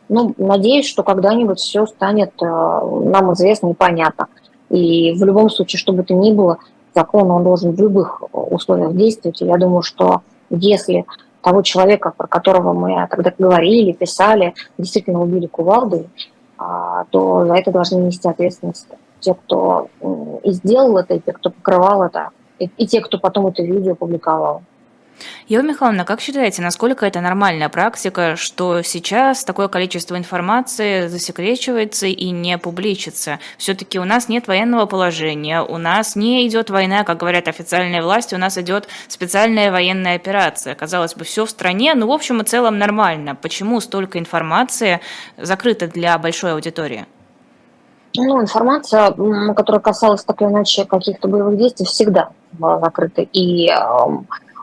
[0.09, 4.27] Ну, надеюсь, что когда-нибудь все станет э, нам известно и понятно.
[4.69, 6.57] И в любом случае, что бы то ни было,
[6.95, 9.43] закон он должен в любых условиях действовать.
[9.43, 11.05] И я думаю, что если
[11.45, 16.09] того человека, про которого мы тогда говорили, писали, действительно убили кувалдой,
[16.57, 18.87] а, то за это должны нести ответственность
[19.19, 19.87] те, кто
[20.43, 23.93] и сделал это, и те, кто покрывал это, и, и те, кто потом это видео
[23.93, 24.63] публиковал.
[25.47, 32.31] Ева Михайловна, как считаете, насколько это нормальная практика, что сейчас такое количество информации засекречивается и
[32.31, 33.39] не публичится?
[33.57, 38.35] Все-таки у нас нет военного положения, у нас не идет война, как говорят официальные власти,
[38.35, 40.75] у нас идет специальная военная операция.
[40.75, 43.35] Казалось бы, все в стране, ну, в общем и целом нормально.
[43.35, 44.99] Почему столько информации
[45.37, 47.05] закрыто для большой аудитории?
[48.17, 49.11] Ну, информация,
[49.53, 53.21] которая касалась так или иначе каких-то боевых действий, всегда была закрыта.
[53.33, 53.69] И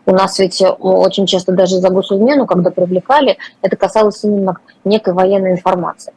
[0.06, 5.14] у нас ведь э, очень часто даже за госизмену, когда привлекали, это касалось именно некой
[5.14, 6.12] военной информации.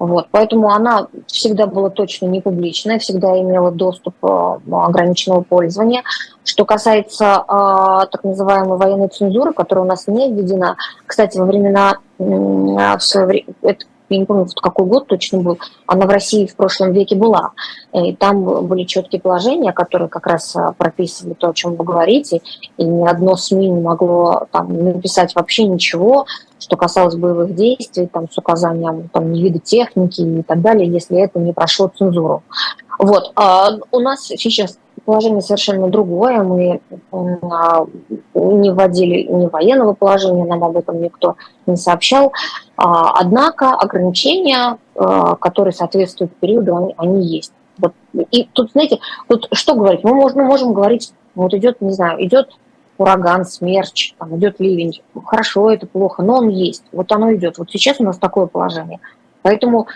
[0.00, 6.02] Вот, поэтому она всегда была точно не публичная, всегда имела доступ э, ограниченного пользования.
[6.42, 10.76] Что касается э, так называемой военной цензуры, которая у нас не введена,
[11.06, 13.76] кстати, во времена э, в свое время,
[14.10, 17.52] я не помню, вот какой год точно был, она в России в прошлом веке была.
[17.92, 22.40] И там были четкие положения, которые как раз а, прописывали то, о чем вы говорите,
[22.76, 26.26] и ни одно СМИ не могло там написать вообще ничего,
[26.58, 31.38] что касалось боевых действий, там, с указанием там, вида техники и так далее, если это
[31.38, 32.42] не прошло цензуру.
[32.98, 33.32] Вот.
[33.34, 36.42] А у нас сейчас положение совершенно другое.
[36.42, 36.80] Мы
[37.12, 37.86] а,
[38.34, 41.36] не вводили ни военного положения, нам об этом никто
[41.66, 42.32] не сообщал.
[42.76, 47.52] А, однако ограничения, а, которые соответствуют периоду, они, они есть.
[47.78, 47.94] Вот.
[48.30, 50.04] И тут, знаете, вот что говорить?
[50.04, 52.50] Мы можем, мы можем говорить, вот идет, не знаю, идет
[52.98, 55.00] ураган, смерч, там идет ливень.
[55.24, 56.84] Хорошо, это плохо, но он есть.
[56.92, 57.56] Вот оно идет.
[57.58, 59.00] Вот сейчас у нас такое положение.
[59.42, 59.86] Поэтому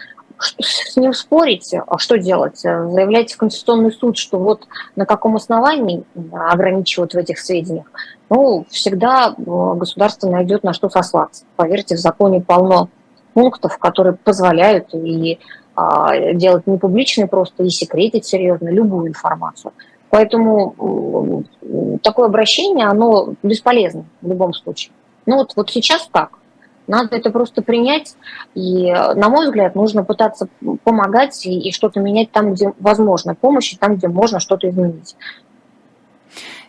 [0.45, 2.59] с ним спорить, а что делать?
[2.59, 7.87] Заявлять в Конституционный суд, что вот на каком основании ограничивают в этих сведениях,
[8.31, 9.43] ну, всегда э,
[9.77, 11.45] государство найдет на что сослаться.
[11.57, 12.89] Поверьте, в законе полно
[13.35, 15.39] пунктов, которые позволяют и
[15.77, 19.73] а, делать не публичной просто, и секретить серьезно любую информацию.
[20.09, 21.45] Поэтому
[22.03, 24.93] такое обращение, оно бесполезно в любом случае.
[25.27, 26.39] Ну вот, вот сейчас так.
[26.87, 28.17] Надо это просто принять.
[28.55, 30.49] И, на мой взгляд, нужно пытаться
[30.85, 35.17] помогать и, и что-то менять там, где возможно помощь, и там, где можно что-то изменить.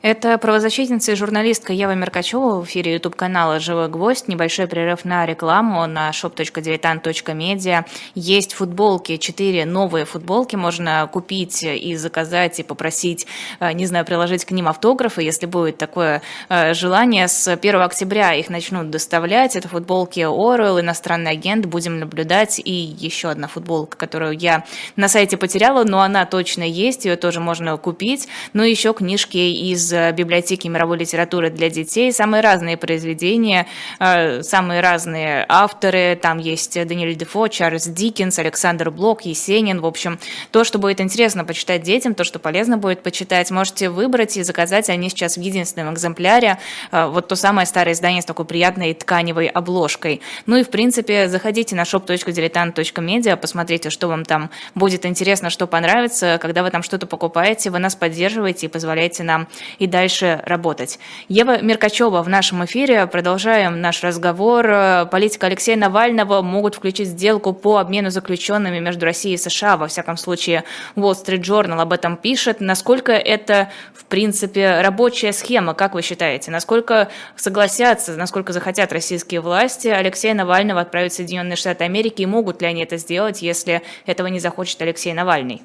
[0.06, 4.28] Это правозащитница и журналистка Ева Меркачева в эфире YouTube-канала «Живой гвоздь».
[4.28, 7.86] Небольшой прерыв на рекламу на shop.diletant.media.
[8.14, 10.56] Есть футболки, четыре новые футболки.
[10.56, 13.26] Можно купить и заказать, и попросить,
[13.60, 17.28] э, не знаю, приложить к ним автографы, если будет такое э, желание.
[17.28, 19.56] С 1 октября их начнут доставлять.
[19.56, 21.66] Это футболки Орел, иностранный агент.
[21.66, 22.62] Будем наблюдать.
[22.64, 24.66] И еще одна футболка, которую я
[24.98, 27.06] на сайте потеряла, но она точно есть.
[27.06, 28.28] Ее тоже можно купить.
[28.54, 32.12] Ну и еще книжки из библиотеки мировой литературы для детей.
[32.12, 33.68] Самые разные произведения,
[34.00, 36.18] э, самые разные авторы.
[36.22, 39.82] Там есть Даниэль Дефо, Чарльз Диккенс, Александр Блок, Есенин.
[39.82, 40.20] В общем,
[40.52, 44.90] то, что будет интересно почитать детям, то, что полезно будет почитать, можете выбрать и заказать.
[44.90, 46.58] Они сейчас в единственном экземпляре.
[46.92, 50.22] Э, вот то самое старое издание с такой приятной тканевой обложкой.
[50.46, 56.38] Ну и, в принципе, заходите на shop.diletant.media, посмотрите, что вам там будет интересно, что понравится.
[56.42, 59.48] Когда вы там что-то покупаете, вы нас поддерживаете и позволяете нам
[59.86, 61.00] и дальше работать.
[61.30, 63.06] Ева Меркачева в нашем эфире.
[63.06, 65.08] Продолжаем наш разговор.
[65.12, 69.78] Политика Алексея Навального могут включить сделку по обмену заключенными между Россией и США.
[69.78, 70.64] Во всяком случае,
[70.96, 72.62] Wall Street Journal об этом пишет.
[72.62, 76.50] Насколько это, в принципе, рабочая схема, как вы считаете?
[76.50, 82.24] Насколько согласятся, насколько захотят российские власти Алексея Навального отправить в Соединенные Штаты Америки?
[82.24, 85.62] И могут ли они это сделать, если этого не захочет Алексей Навальный?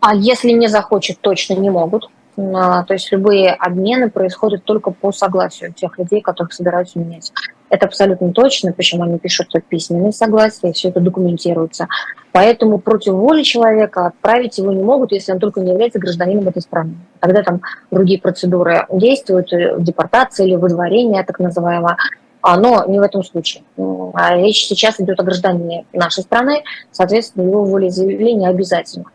[0.00, 2.10] А если не захочет, точно не могут.
[2.36, 7.32] То есть любые обмены происходят только по согласию тех людей, которых собираются менять.
[7.70, 11.88] Это абсолютно точно, причем они пишут письменные согласия, все это документируется.
[12.32, 16.62] Поэтому против воли человека отправить его не могут, если он только не является гражданином этой
[16.62, 16.96] страны.
[17.20, 21.96] Тогда там другие процедуры действуют, э, депортация или выдворение, так называемое.
[22.44, 23.64] Но не в этом случае.
[24.12, 29.06] А речь сейчас идет о гражданине нашей страны, соответственно, его волеизъявление обязательно.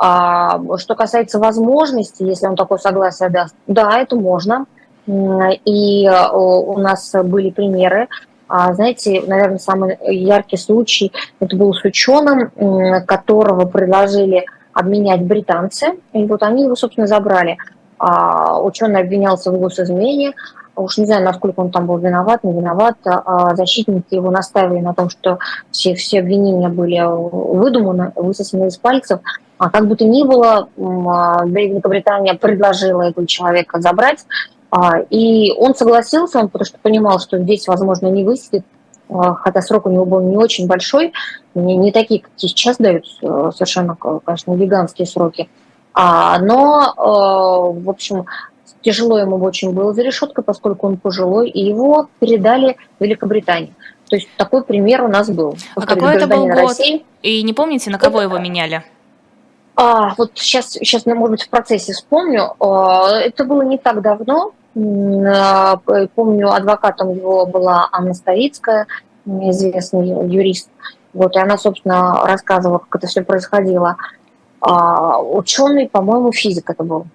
[0.00, 4.66] А, что касается возможности, если он такое согласие даст, да, это можно.
[5.06, 8.08] И э, у нас были примеры
[8.46, 12.50] А, знаете, наверное, самый яркий случай это был с ученым,
[13.06, 17.56] которого предложили обменять британцы, и вот они его, собственно, забрали.
[17.98, 20.34] А, ученый обвинялся в госизмене,
[20.76, 24.94] уж не знаю, насколько он там был виноват, не виноват, а защитники его наставили на
[24.94, 25.38] том, что
[25.70, 29.20] все, все обвинения были выдуманы, высосаны из пальцев.
[29.58, 34.24] А как бы то ни было, Великобритания предложила этого человека забрать,
[34.70, 38.64] а, и он согласился, он потому что понимал, что здесь, возможно, не высидит,
[39.08, 41.12] а, хотя срок у него был не очень большой,
[41.54, 45.48] не, не такие, как сейчас дают, э, совершенно, конечно, гигантские сроки.
[45.94, 48.26] А, но, э, в общем,
[48.82, 53.74] тяжело ему очень было за решеткой, поскольку он пожилой, и его передали Великобритании.
[54.08, 55.56] То есть такой пример у нас был.
[55.74, 56.56] А какой это был год?
[56.56, 57.04] России.
[57.22, 58.28] И не помните, на кого это...
[58.28, 58.84] его меняли?
[59.80, 62.54] А, вот сейчас, сейчас, может быть, в процессе вспомню.
[62.58, 64.50] А, это было не так давно.
[64.74, 65.76] А,
[66.16, 68.88] помню, адвокатом его была Анна Ставицкая,
[69.24, 70.68] известный юрист.
[71.12, 73.96] Вот, и она, собственно, рассказывала, как это все происходило.
[74.60, 77.06] А, ученый, по-моему, физик это был.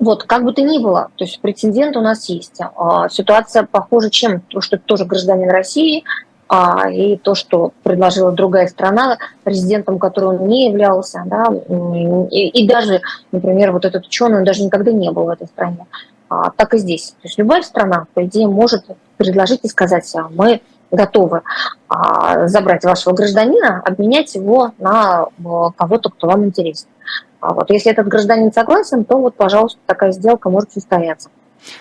[0.00, 2.60] Вот, как бы то ни было, то есть прецедент у нас есть.
[2.60, 4.40] А, ситуация похожа чем?
[4.40, 6.02] То, что это тоже гражданин России,
[6.48, 11.46] а, и то, что предложила другая страна, президентом которой он не являлся, да,
[12.30, 15.86] и, и даже, например, вот этот ученый, он даже никогда не был в этой стране.
[16.30, 17.10] А, так и здесь.
[17.22, 18.84] То есть любая страна, по идее, может
[19.16, 21.42] предложить и сказать, а мы готовы
[21.88, 25.26] а, забрать вашего гражданина, обменять его на
[25.76, 26.88] кого-то, кто вам интересен.
[27.40, 31.30] А вот если этот гражданин согласен, то вот, пожалуйста, такая сделка может состояться.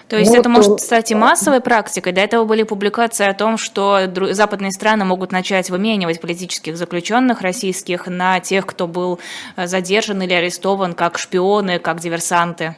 [0.08, 2.14] То есть ну, это может стать и массовой практикой.
[2.14, 4.00] До этого были публикации о том, что
[4.32, 9.20] западные страны могут начать выменивать политических заключенных российских на тех, кто был
[9.56, 12.76] э, задержан или арестован как шпионы, как диверсанты.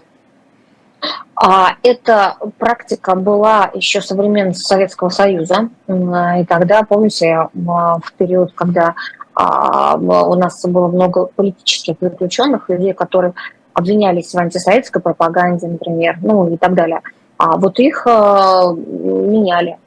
[1.36, 5.70] А эта практика была еще со времен Советского Союза.
[5.88, 8.96] И тогда, помните, в период, когда
[9.34, 13.34] а, у нас было много политических заключенных, людей, которые
[13.80, 17.02] обвинялись в антисоветской пропаганде, например, ну и так далее.
[17.38, 19.78] А вот их а, меняли.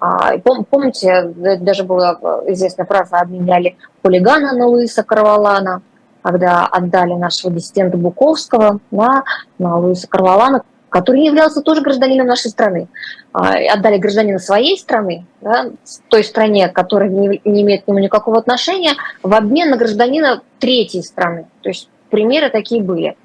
[0.00, 2.12] А, помните, даже была
[2.46, 5.82] известная фраза «обменяли хулигана на Луиса Карвалана»,
[6.22, 9.24] когда отдали нашего диссидента Буковского на,
[9.58, 12.88] на Луиса Карвалана, который являлся тоже гражданином нашей страны.
[13.32, 15.70] Отдали гражданина своей страны, да,
[16.08, 21.02] той стране, которая не, не имеет к нему никакого отношения, в обмен на гражданина третьей
[21.02, 21.46] страны.
[21.62, 23.16] То есть примеры такие были.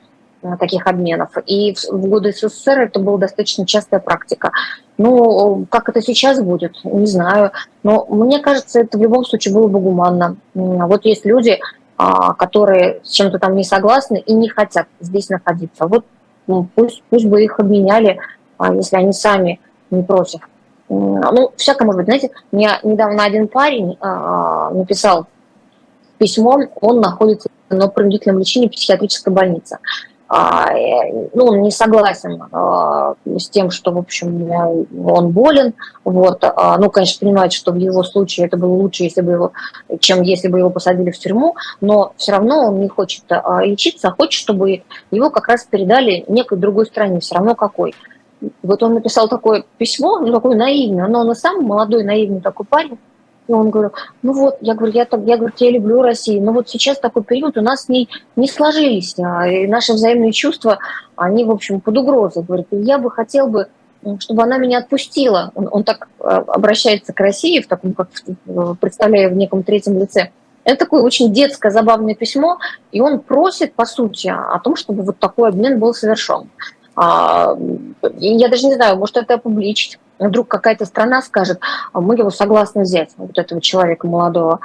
[0.43, 1.29] Э, таких обменов.
[1.45, 4.51] И в годы СССР это была достаточно частая практика.
[4.97, 7.51] Ну, как это сейчас будет, не знаю.
[7.81, 10.35] Но мне кажется, это в любом случае было бы гуманно.
[10.53, 11.59] Вот есть люди,
[11.97, 15.87] а, которые с чем-то там не согласны и не хотят здесь находиться.
[15.87, 16.05] Вот
[16.75, 18.19] пусть, пусть бы их обменяли,
[18.57, 20.41] а, если они сами не против.
[20.89, 22.05] Ну, всякое может быть.
[22.07, 25.27] Знаете, мне недавно один парень а, написал
[26.17, 29.79] письмо, он находится на принудительном лечении в психиатрической больнице.
[30.35, 34.49] А, э, ну, он не согласен а, с тем, что, в общем,
[35.05, 35.75] он болен.
[36.03, 36.43] Вот.
[36.43, 39.51] А, ну, конечно, понимает, что в его случае это было лучше, если бы его,
[39.99, 43.25] чем если бы его посадили в тюрьму, но все равно он не хочет
[43.61, 47.93] лечиться, а хочет, чтобы его как раз передали некой другой стране, все равно какой.
[48.63, 52.65] Вот он написал такое письмо, ну, такое наивное, но он и сам молодой, наивный такой
[52.65, 52.97] парень,
[53.47, 56.53] и он говорил, ну вот, я говорю, я, так, я, говорю, я люблю Россию, но
[56.53, 60.79] вот сейчас такой период у нас не, не сложились, а, и наши взаимные чувства,
[61.15, 62.43] они, в общем, под угрозой.
[62.43, 63.67] Говорит, я бы хотел бы,
[64.19, 65.51] чтобы она меня отпустила.
[65.55, 68.09] Он, он так а, обращается к России, в таком, как
[68.79, 70.31] представляя в неком третьем лице.
[70.63, 72.57] Это такое очень детское, забавное письмо,
[72.93, 76.49] и он просит, по сути, о том, чтобы вот такой обмен был совершен.
[76.95, 77.55] А,
[78.17, 79.99] я даже не знаю, может это опубличить.
[80.19, 81.59] Вдруг какая-то страна скажет,
[81.91, 84.59] а мы его согласны взять, вот этого человека молодого.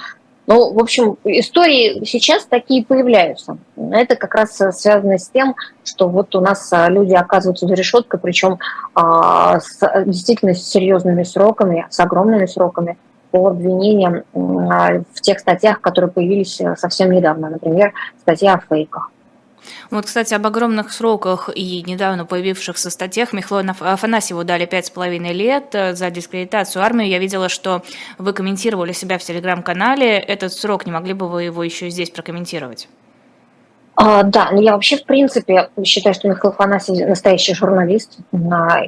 [0.46, 3.58] Ну, в общем, истории сейчас такие появляются.
[3.76, 8.18] Это как раз связано с тем, что вот у нас а, люди оказываются за решеткой,
[8.18, 8.58] причем
[8.94, 12.96] а, с действительно с серьезными сроками, с огромными сроками
[13.30, 17.50] по обвинениям в тех статьях, которые появились э, совсем недавно.
[17.50, 19.10] Например, статья о фейках.
[19.90, 25.32] Вот, кстати, об огромных сроках и недавно появившихся статьях Михаилу Афанасьеву дали пять с половиной
[25.32, 27.06] лет э, за дискредитацию армии.
[27.06, 27.82] Я видела, что
[28.18, 30.18] вы комментировали себя в телеграм-канале.
[30.18, 32.88] Этот срок, не могли бы вы его еще здесь прокомментировать?
[34.00, 38.18] А, да, но я вообще, в принципе, считаю, что Михаил Афанасьев настоящий журналист,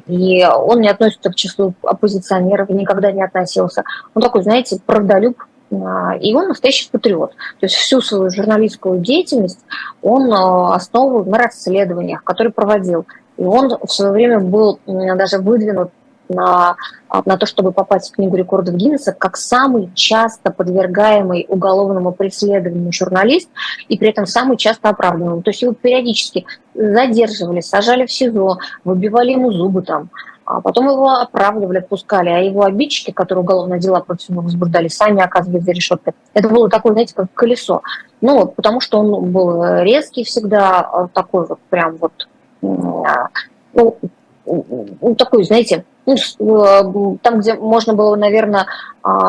[0.06, 3.82] и он не относится к числу оппозиционеров, никогда не относился.
[4.14, 5.36] Он такой, знаете, правдолюб,
[5.70, 7.30] и он настоящий патриот.
[7.30, 9.60] То есть всю свою журналистскую деятельность
[10.02, 13.06] он а, основывал на расследованиях, которые проводил.
[13.36, 15.92] И он в свое время был даже выдвинут
[16.30, 16.76] на,
[17.24, 23.48] на то, чтобы попасть в Книгу рекордов Гиннесса как самый часто подвергаемый уголовному преследованию журналист
[23.88, 25.42] и при этом самый часто оправданный.
[25.42, 30.10] То есть его периодически задерживали, сажали в СИЗО, выбивали ему зубы там,
[30.52, 35.22] а потом его оправдывали, отпускали, а его обидчики, которые уголовные дела против него возбуждали, сами
[35.22, 36.14] оказывались за решеткой.
[36.34, 37.82] Это было такое, знаете, как колесо.
[38.20, 42.28] Ну, потому что он был резкий всегда, а, такой вот прям вот,
[42.62, 43.28] а,
[43.74, 48.66] ну, такой, знаете, ну, э, там, где можно было, наверное,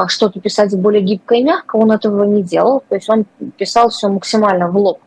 [0.07, 2.81] что-то писать более гибко и мягко, он этого не делал.
[2.89, 3.25] То есть он
[3.57, 4.99] писал все максимально в лоб.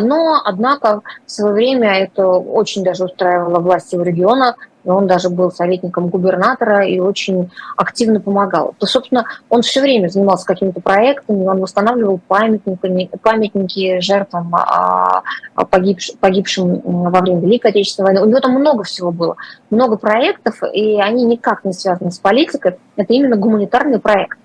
[0.00, 5.50] Но, однако, в свое время это очень даже устраивало власти в региона, он даже был
[5.50, 8.74] советником губернатора и очень активно помогал.
[8.78, 15.22] То, собственно, он все время занимался какими-то проектами, он восстанавливал памятники, памятники жертвам, а,
[15.54, 18.26] а, погибшим, погибшим во время Великой Отечественной войны.
[18.26, 19.36] У него там много всего было,
[19.70, 22.76] много проектов, и они никак не связаны с политикой.
[22.96, 24.38] Это именно гуманитарный проект.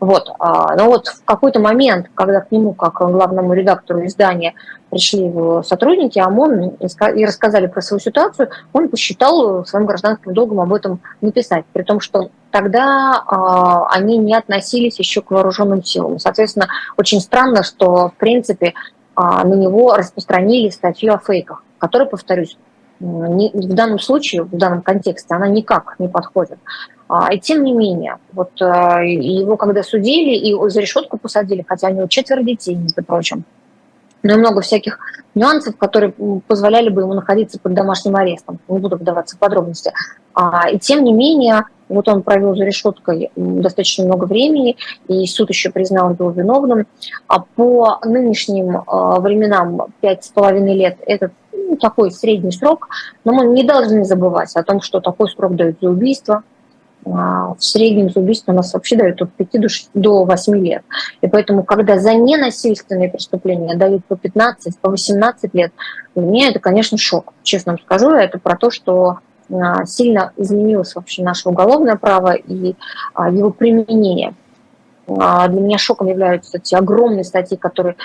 [0.00, 0.30] Вот.
[0.38, 4.54] А, но вот в какой-то момент, когда к нему, как главному редактору издания,
[4.88, 6.78] пришли его сотрудники ОМОН
[7.14, 12.00] и рассказали про свою ситуацию, он посчитал своим гражданским долгом об этом написать, при том,
[12.00, 16.18] что тогда э, они не относились еще к вооруженным силам.
[16.18, 18.74] Соответственно, очень странно, что, в принципе,
[19.16, 22.56] на него распространили статью о фейках, которая, повторюсь,
[23.00, 26.58] в данном случае, в данном контексте, она никак не подходит.
[27.12, 31.88] А, и тем не менее, вот а, его когда судили и за решетку посадили, хотя
[31.88, 33.42] у него четверо детей, между прочим,
[34.22, 35.00] но и много всяких
[35.34, 36.12] нюансов, которые
[36.46, 38.60] позволяли бы ему находиться под домашним арестом.
[38.68, 39.92] Не буду вдаваться в подробности.
[40.34, 44.76] А, и тем не менее, вот он провел за решеткой достаточно много времени,
[45.08, 46.86] и суд еще признал его виновным.
[47.26, 52.88] А по нынешним временам пять с половиной лет это ну, такой средний срок,
[53.24, 56.42] но мы не должны забывать о том, что такой срок дают за убийство, а,
[57.04, 60.82] в среднем за убийство у нас вообще дают от 5 до 8 лет.
[61.20, 65.72] И поэтому, когда за ненасильственные преступления дают по 15, по 18 лет,
[66.14, 67.32] для меня это, конечно, шок.
[67.42, 69.18] Честно вам скажу, это про то, что
[69.50, 72.74] а, сильно изменилось вообще наше уголовное право и
[73.14, 74.34] а, его применение.
[75.06, 77.96] Для меня шоком являются эти огромные статьи, которые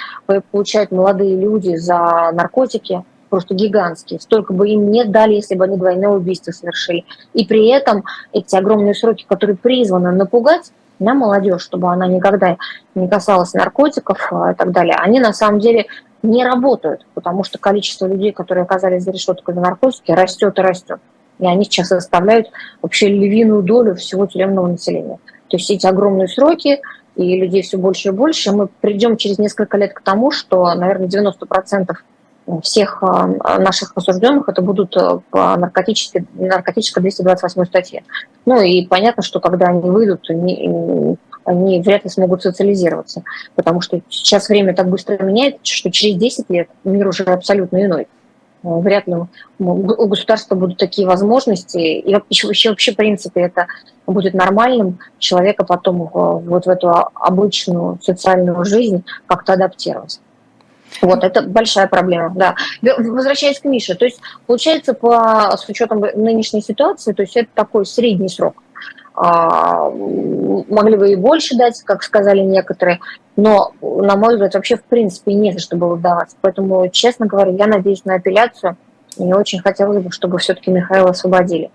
[0.50, 3.04] получают молодые люди за наркотики,
[3.36, 4.22] просто гигантские.
[4.22, 7.04] Столько бы им не дали, если бы они двойное убийство совершили.
[7.34, 12.56] И при этом эти огромные сроки, которые призваны напугать на молодежь, чтобы она никогда
[12.96, 15.88] не касалась наркотиков а, и так далее, они на самом деле
[16.24, 21.02] не работают, потому что количество людей, которые оказались за решеткой за наркотики, растет и растет.
[21.40, 22.48] И они сейчас составляют
[22.82, 25.20] вообще львиную долю всего тюремного населения.
[25.50, 26.80] То есть эти огромные сроки,
[27.18, 31.10] и людей все больше и больше, мы придем через несколько лет к тому, что, наверное,
[31.10, 31.94] 90%
[32.62, 38.04] всех а, наших осужденных это будут э, по наркотической, наркотической 228 статье.
[38.46, 43.24] Ну и понятно, что когда они выйдут, они, они вряд ли смогут социализироваться,
[43.56, 48.08] потому что сейчас время так быстро меняется, что через 10 лет мир уже абсолютно иной.
[48.62, 49.16] Вряд ли
[49.60, 53.68] у государства будут такие возможности, и вообще, вообще в принципе, это
[54.08, 60.20] будет нормальным человека потом вот в эту обычную социальную жизнь как-то адаптировать.
[61.02, 62.56] Вот, это большая проблема, да.
[62.82, 67.86] Возвращаясь к Мише, то есть, получается, по, с учетом нынешней ситуации, то есть это такой
[67.86, 68.62] средний срок.
[69.18, 73.00] А, могли бы и больше дать, как сказали некоторые,
[73.38, 76.32] но, на мой взгляд, вообще в принципе не за что было давать.
[76.42, 78.78] Поэтому, честно говоря, я надеюсь на апелляцию,
[79.18, 81.72] и очень хотелось бы, чтобы все-таки Михаила освободили.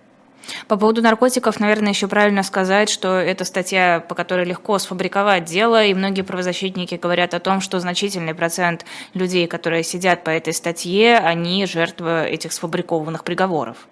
[0.68, 5.84] По поводу наркотиков, наверное, еще правильно сказать, что это статья, по которой легко сфабриковать дело,
[5.84, 8.84] и многие правозащитники говорят о том, что значительный процент
[9.14, 13.86] людей, которые сидят по этой статье, они жертвы этих сфабрикованных приговоров.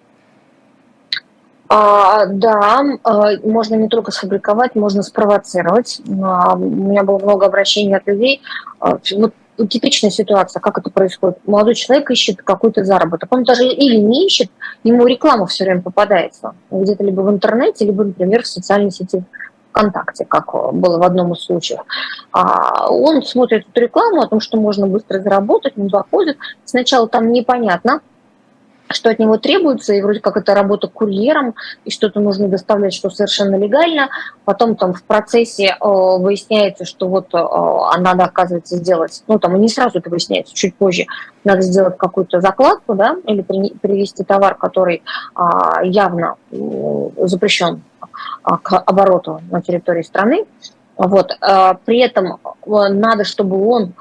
[1.71, 6.01] А, да, а, можно не только сфабриковать, можно спровоцировать.
[6.07, 8.41] У меня было много обращений от людей.
[8.79, 9.33] А, вот
[9.67, 11.37] типичная ситуация, как это происходит.
[11.45, 13.33] Молодой человек ищет какой-то заработок.
[13.33, 14.49] Он даже или не ищет,
[14.83, 16.53] ему реклама все время попадается.
[16.71, 19.23] Где-то либо в интернете, либо, например, в социальной сети
[19.71, 21.79] ВКонтакте, как было в одном из случаев.
[22.31, 26.37] А он смотрит эту рекламу о том, что можно быстро заработать, он заходит.
[26.65, 28.01] Сначала там непонятно,
[28.91, 33.09] что от него требуется, и вроде как это работа курьером, и что-то нужно доставлять, что
[33.09, 34.09] совершенно легально.
[34.45, 39.59] Потом там в процессе э, выясняется, что вот э, а надо, оказывается, сделать, ну там
[39.61, 41.05] не сразу это выясняется, чуть позже,
[41.43, 45.03] надо сделать какую-то закладку, да, или при, привести товар, который
[45.35, 45.41] э,
[45.83, 46.57] явно э,
[47.23, 50.45] запрещен э, к обороту на территории страны.
[50.97, 51.31] Вот.
[51.41, 53.93] Э, при этом э, надо, чтобы он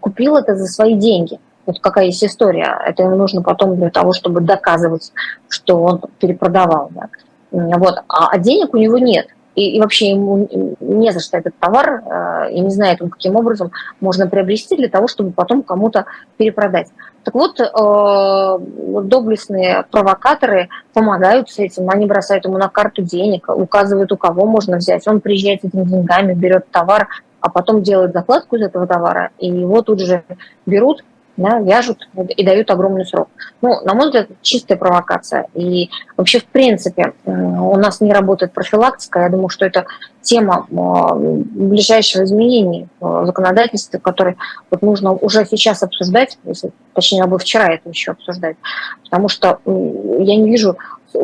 [0.00, 1.38] купил это за свои деньги.
[1.66, 2.78] Вот какая есть история.
[2.86, 5.12] Это ему нужно потом для того, чтобы доказывать,
[5.48, 6.90] что он перепродавал.
[6.90, 7.08] Да.
[7.50, 8.02] Вот.
[8.08, 9.26] А, а денег у него нет.
[9.56, 10.48] И, и вообще ему
[10.80, 14.88] не за что этот товар, э, и не знает он, каким образом можно приобрести для
[14.88, 16.04] того, чтобы потом кому-то
[16.36, 16.88] перепродать.
[17.24, 18.58] Так вот, э,
[19.02, 24.76] доблестные провокаторы помогают с этим, они бросают ему на карту денег, указывают, у кого можно
[24.76, 25.08] взять.
[25.08, 27.08] Он приезжает с этими деньгами, берет товар,
[27.40, 30.22] а потом делает закладку из этого товара, и его тут же
[30.66, 31.02] берут,
[31.36, 33.28] да, вяжут и дают огромный срок.
[33.60, 35.46] Ну, на мой взгляд, чистая провокация.
[35.54, 39.20] И вообще, в принципе, у нас не работает профилактика.
[39.20, 39.86] Я думаю, что это
[40.22, 44.36] тема ближайшего изменения в законодательстве, который
[44.70, 48.56] вот нужно уже сейчас обсуждать, если, точнее, надо бы вчера это еще обсуждать,
[49.04, 50.76] потому что я не вижу,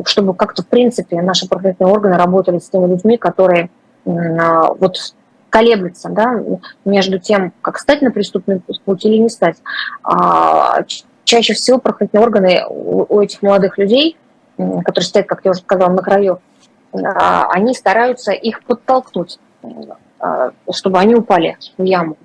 [0.05, 3.71] чтобы как-то, в принципе, наши правоохранительные органы работали с теми людьми, которые
[4.05, 4.97] вот
[5.53, 6.43] колеблется да,
[6.87, 9.59] между тем, как стать на преступный путь или не стать.
[10.03, 10.83] А,
[11.25, 14.17] чаще всего правоохранительные органы у этих молодых людей,
[14.57, 16.41] которые стоят, как я уже сказала, на краю,
[16.95, 19.39] а, они стараются их подтолкнуть,
[20.19, 22.17] а, чтобы они упали в яму.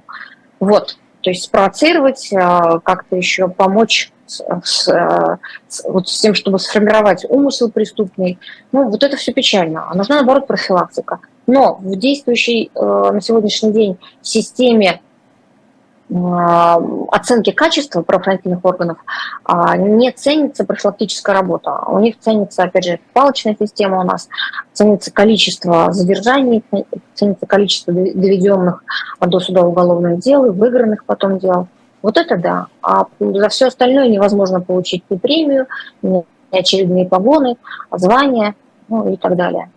[0.61, 7.71] Вот, то есть спровоцировать, как-то еще помочь с, с, вот с тем, чтобы сформировать умысел
[7.71, 8.39] преступный.
[8.71, 9.89] Ну, вот это все печально.
[9.89, 11.19] А нужна, наоборот, профилактика.
[11.47, 15.01] Но в действующей э, на сегодняшний день системе
[16.09, 16.13] э,
[17.11, 18.97] оценки качества правоохранительных органов
[19.45, 21.83] а, не ценится профилактическая работа.
[21.87, 24.27] У них ценится, опять же, палочная система у нас,
[24.73, 26.63] ценится количество задержаний,
[27.13, 28.83] ценится количество доведенных
[29.21, 31.67] до суда уголовных дел и выигранных потом дел.
[32.07, 32.67] Вот это да.
[32.81, 35.67] А за все остальное невозможно получить ни премию,
[36.01, 37.57] ни очередные погоны,
[37.91, 38.55] звания
[38.87, 39.69] ну, и так далее.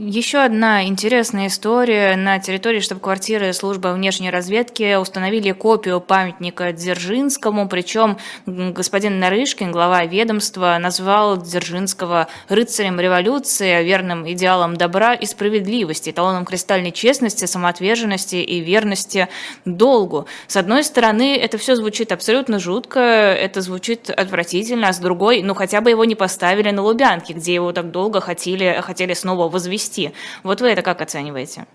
[0.00, 2.14] Еще одна интересная история.
[2.14, 10.78] На территории штаб-квартиры службы внешней разведки установили копию памятника Дзержинскому, причем господин Нарышкин, глава ведомства,
[10.80, 19.26] назвал Дзержинского рыцарем революции, верным идеалом добра и справедливости, эталоном кристальной честности, самоотверженности и верности
[19.64, 20.28] долгу.
[20.46, 25.54] С одной стороны, это все звучит абсолютно жутко, это звучит отвратительно, а с другой, ну
[25.54, 29.87] хотя бы его не поставили на Лубянке, где его так долго хотели, хотели снова возвести
[29.88, 30.12] вести.
[30.42, 31.66] Вот вы это как оцениваете?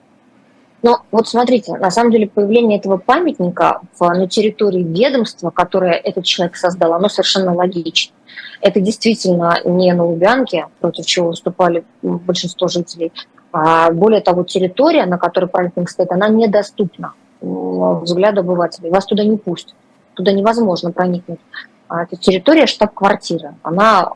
[0.81, 6.25] Ну, вот смотрите, на самом деле появление этого памятника в, на территории ведомства, которое этот
[6.25, 8.13] человек создал, оно совершенно логично.
[8.59, 13.13] Это действительно не на Лубянке, против чего выступали большинство жителей.
[13.53, 18.89] А более того, территория, на которой памятник стоит, она недоступна взгляду обывателей.
[18.89, 19.75] Вас туда не пустят,
[20.15, 21.39] туда невозможно проникнуть.
[21.87, 23.55] А это территория штаб-квартиры.
[23.63, 24.11] Она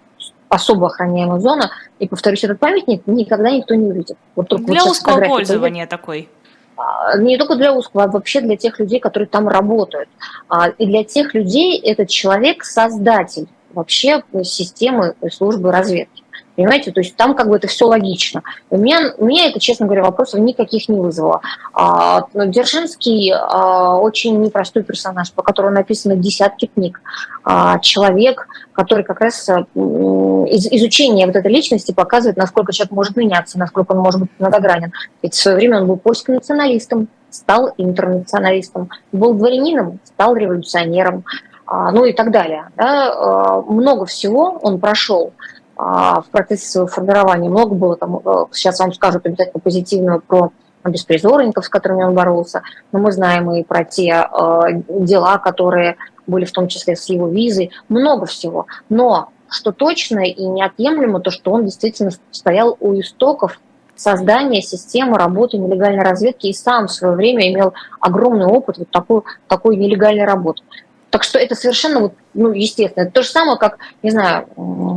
[0.49, 1.71] особо охраняемая зона.
[1.99, 4.17] И, повторюсь, этот памятник никогда никто не увидит.
[4.35, 5.97] Вот только для вот узкого пользования появится.
[5.97, 6.29] такой.
[6.77, 10.09] А, не только для узкого, а вообще для тех людей, которые там работают.
[10.47, 16.16] А, и для тех людей этот человек создатель вообще системы службы разведки.
[16.57, 18.41] Понимаете, то есть там как бы это все логично.
[18.71, 21.41] У меня, у меня это, честно говоря, вопросов никаких не вызвало.
[21.71, 26.99] А, Дзержинский а, очень непростой персонаж, по которому написано десятки книг.
[27.43, 33.59] А, человек, который как раз из, изучение вот этой личности показывает, насколько человек может меняться,
[33.59, 34.91] насколько он может быть многогранен.
[35.21, 41.23] Ведь в свое время он был польским националистом, стал интернационалистом, был дворянином, стал революционером,
[41.67, 42.69] а, ну и так далее.
[42.75, 43.13] Да?
[43.13, 45.33] А, много всего он прошел.
[45.77, 47.49] А, в процессе своего формирования.
[47.49, 50.51] Много было там, э, сейчас вам скажут обязательно позитивного про
[50.83, 56.45] беспризорников, с которыми он боролся, но мы знаем и про те э, дела, которые были
[56.45, 58.65] в том числе с его визой, много всего.
[58.89, 63.59] Но что точно и неотъемлемо, то что он действительно стоял у истоков
[63.95, 69.21] создания системы работы нелегальной разведки и сам в свое время имел огромный опыт вот такой,
[69.47, 70.63] такой нелегальной работы.
[71.09, 73.03] Так что это совершенно, ну, естественно.
[73.03, 74.47] Это то же самое, как, не знаю,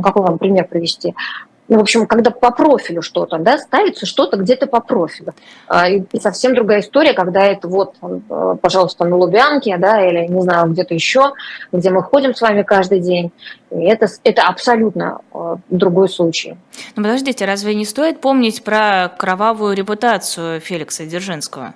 [0.03, 1.15] какой вам пример привести.
[1.71, 5.33] Ну, в общем, когда по профилю что-то, да, ставится что-то где-то по профилю.
[5.69, 10.41] А, и совсем другая история, когда это вот, э, пожалуйста, на Лубянке, да, или, не
[10.41, 11.31] знаю, где-то еще,
[11.71, 13.31] где мы ходим с вами каждый день.
[13.69, 16.57] И это, это абсолютно э, другой случай.
[16.97, 21.73] Ну, подождите, разве не стоит помнить про кровавую репутацию Феликса Дзержинского?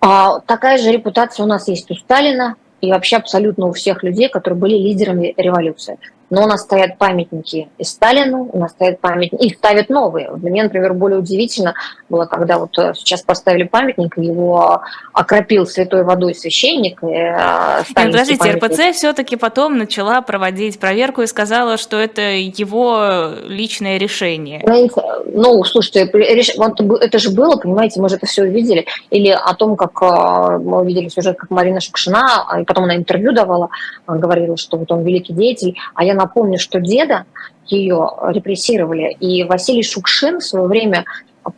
[0.00, 4.28] А, такая же репутация у нас есть у Сталина, и вообще абсолютно у всех людей,
[4.28, 5.98] которые были лидерами революции.
[6.30, 10.30] Но у нас стоят памятники и Сталину, у нас стоят памятники, и ставят новые.
[10.42, 11.74] Меня, например, более удивительно
[12.08, 17.02] было, когда вот э, сейчас поставили памятник, его окропил святой водой священник.
[17.02, 18.64] И, э, Нет, подождите, памятник.
[18.64, 24.62] РПЦ все-таки потом начала проводить проверку и сказала, что это его личное решение.
[24.64, 25.02] Знаете,
[25.32, 28.86] Ну, слушайте, это же было, понимаете, мы же это все увидели.
[29.10, 32.96] Или о том, как э, мы увидели сюжет, как Марина Шукшина, а, и потом она
[32.96, 33.68] интервью давала,
[34.06, 35.76] говорила, что вот он великий деятель.
[35.94, 37.24] А я напомню, что деда
[37.66, 41.04] ее репрессировали, и Василий Шукшин в свое время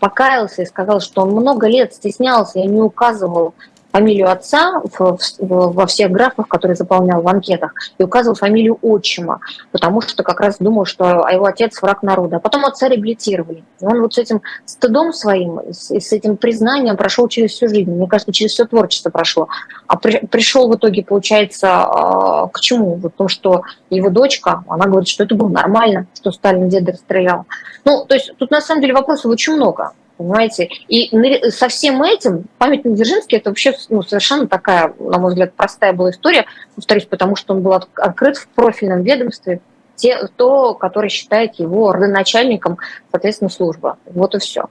[0.01, 3.55] покаялся и сказал, что он много лет стеснялся и не указывал
[3.93, 9.41] фамилию отца в, в, во всех графах, которые заполнял в анкетах, и указывал фамилию отчима,
[9.73, 12.37] потому что как раз думал, что его отец враг народа.
[12.37, 13.65] А потом отца реабилитировали.
[13.81, 17.91] И он вот с этим стыдом своим, с, с этим признанием прошел через всю жизнь.
[17.91, 19.49] Мне кажется, через все творчество прошло.
[19.87, 22.97] А при, пришел в итоге, получается, э, к чему?
[22.97, 27.47] Вот том, что его дочка, она говорит, что это было нормально, что Сталин деда расстрелял.
[27.85, 30.69] Ну, то есть тут на самом деле вопросов очень много понимаете?
[30.89, 31.11] И
[31.51, 36.11] со всем этим памятник Дзержинский это вообще ну, совершенно такая, на мой взгляд, простая была
[36.11, 36.45] история,
[36.75, 39.61] повторюсь, потому что он был открыт в профильном ведомстве,
[39.97, 42.79] те, то, который считает его родоначальником,
[43.11, 43.95] соответственно, службы.
[44.07, 44.67] Вот и все.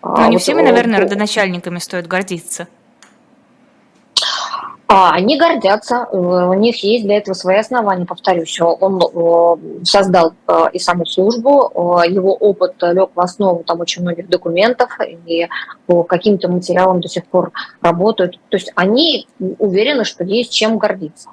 [0.00, 2.66] А, не вот, всеми, наверное, родоначальниками стоит гордиться.
[4.94, 8.60] А они гордятся, э, у них есть для этого свои основания, повторюсь.
[8.60, 11.72] Он э, создал э, и саму службу,
[12.06, 15.48] его опыт лег в основу там очень многих документов, и
[15.86, 18.38] по каким-то материалам до сих пор работают.
[18.50, 19.26] То есть они
[19.58, 21.30] уверены, что есть чем гордиться.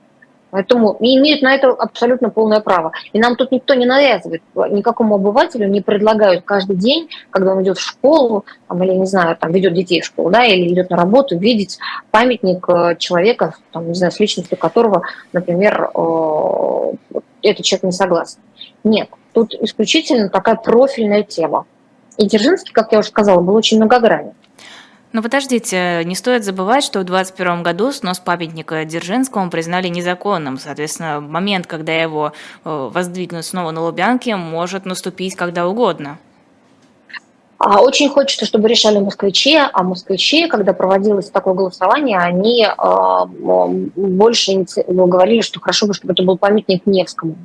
[0.51, 2.91] Поэтому и имеют на это абсолютно полное право.
[3.13, 4.41] И нам тут никто не навязывает,
[4.71, 9.37] никакому обывателю не предлагают каждый день, когда он идет в школу, там, или, не знаю,
[9.37, 11.77] там, ведет детей в школу, да, или идет на работу, видеть
[12.11, 18.39] памятник э, человека, там, не знаю, с личностью которого, например, э, этот человек не согласен.
[18.83, 21.65] Нет, тут исключительно такая профильная тема.
[22.17, 24.33] И Дзержинский, как я уже сказала, был очень многогранен.
[25.11, 30.59] Но подождите, не стоит забывать, что в 2021 году снос памятника Дзержинскому признали незаконным.
[30.59, 32.33] Соответственно, момент, когда его
[32.63, 36.19] э, воздвигнут снова на Лубянке, может наступить когда угодно.
[37.57, 44.65] А очень хочется, чтобы решали москвичи, а москвичи, когда проводилось такое голосование, они э, больше
[44.87, 47.35] ну, говорили, что хорошо бы, чтобы это был памятник Невскому.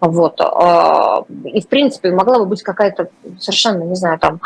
[0.00, 0.40] Вот.
[0.40, 4.40] Э, и, в принципе, могла бы быть какая-то совершенно, не знаю, там,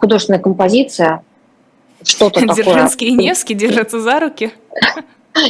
[0.00, 1.22] художественная композиция,
[2.04, 2.54] что-то такое.
[2.54, 4.52] Дзержинский и Невский держатся за руки?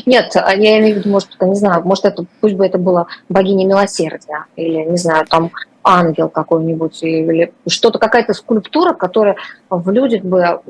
[0.07, 3.67] Нет, я имею в виду, может, не знаю, может, это, пусть бы это была богиня
[3.67, 5.51] милосердия, или, не знаю, там
[5.85, 9.37] ангел какой-нибудь, или что-то, какая-то скульптура, которая
[9.71, 10.61] в людях бы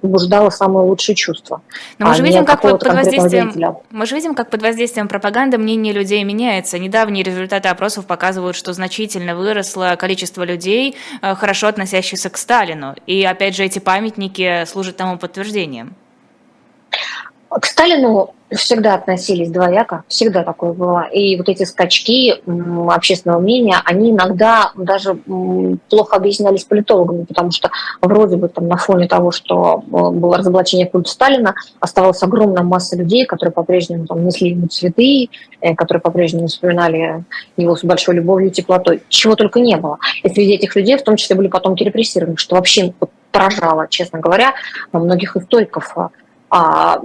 [0.00, 1.62] побуждала самые лучшие чувства.
[1.98, 5.08] Но мы а же видим, как под, под воздействием, мы же видим, как под воздействием
[5.08, 6.78] пропаганды мнение людей меняется.
[6.78, 12.94] Недавние результаты опросов показывают, что значительно выросло количество людей, э, хорошо относящихся к Сталину.
[13.06, 15.94] И опять же, эти памятники служат тому подтверждением.
[17.60, 21.08] К Сталину всегда относились двояко, всегда такое было.
[21.12, 22.34] И вот эти скачки
[22.90, 29.08] общественного мнения, они иногда даже плохо объяснялись политологами, потому что вроде бы там на фоне
[29.08, 34.50] того, что э, было разоблачение культа Сталина, оставалась огромная масса людей, которые по-прежнему там несли
[34.50, 35.28] ему цветы,
[35.60, 37.24] э, которые по-прежнему вспоминали
[37.56, 39.02] его с большой любовью и теплотой.
[39.08, 39.98] Чего только не было.
[40.22, 42.92] И среди этих людей в том числе были потомки репрессированных, что вообще
[43.30, 44.52] поражало, честно говоря,
[44.92, 45.96] многих историков
[46.54, 47.00] а,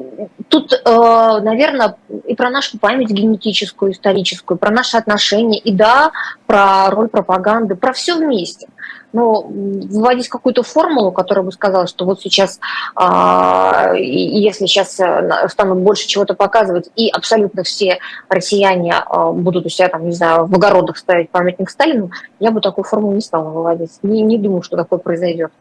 [0.49, 1.95] тут, э, наверное,
[2.25, 6.11] и про нашу память генетическую, историческую, про наши отношения, и да,
[6.47, 8.67] про роль пропаганды, про все вместе.
[9.13, 12.59] Но вводить какую-то формулу, которая бы сказала, что вот сейчас,
[12.93, 19.69] а, если сейчас э, станут больше чего-то показывать, и абсолютно все россияне а, будут у
[19.69, 23.49] себя, там, не знаю, в огородах ставить памятник Сталину, я бы такую формулу не стала
[23.49, 23.91] выводить.
[24.03, 25.53] Не, не думаю, что такое произойдет.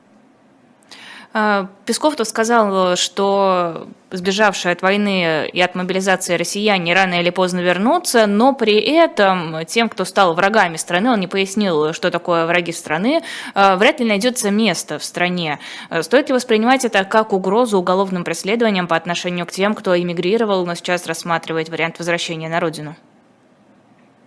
[1.39, 7.61] А, Песков тут сказал, что сбежавшие от войны и от мобилизации россияне рано или поздно
[7.61, 12.73] вернутся, но при этом тем, кто стал врагами страны, он не пояснил, что такое враги
[12.73, 13.21] страны,
[13.53, 15.59] а, вряд ли найдется место в стране.
[15.91, 20.65] А, стоит ли воспринимать это как угрозу уголовным преследованиям по отношению к тем, кто эмигрировал,
[20.65, 22.97] но сейчас рассматривает вариант возвращения на родину?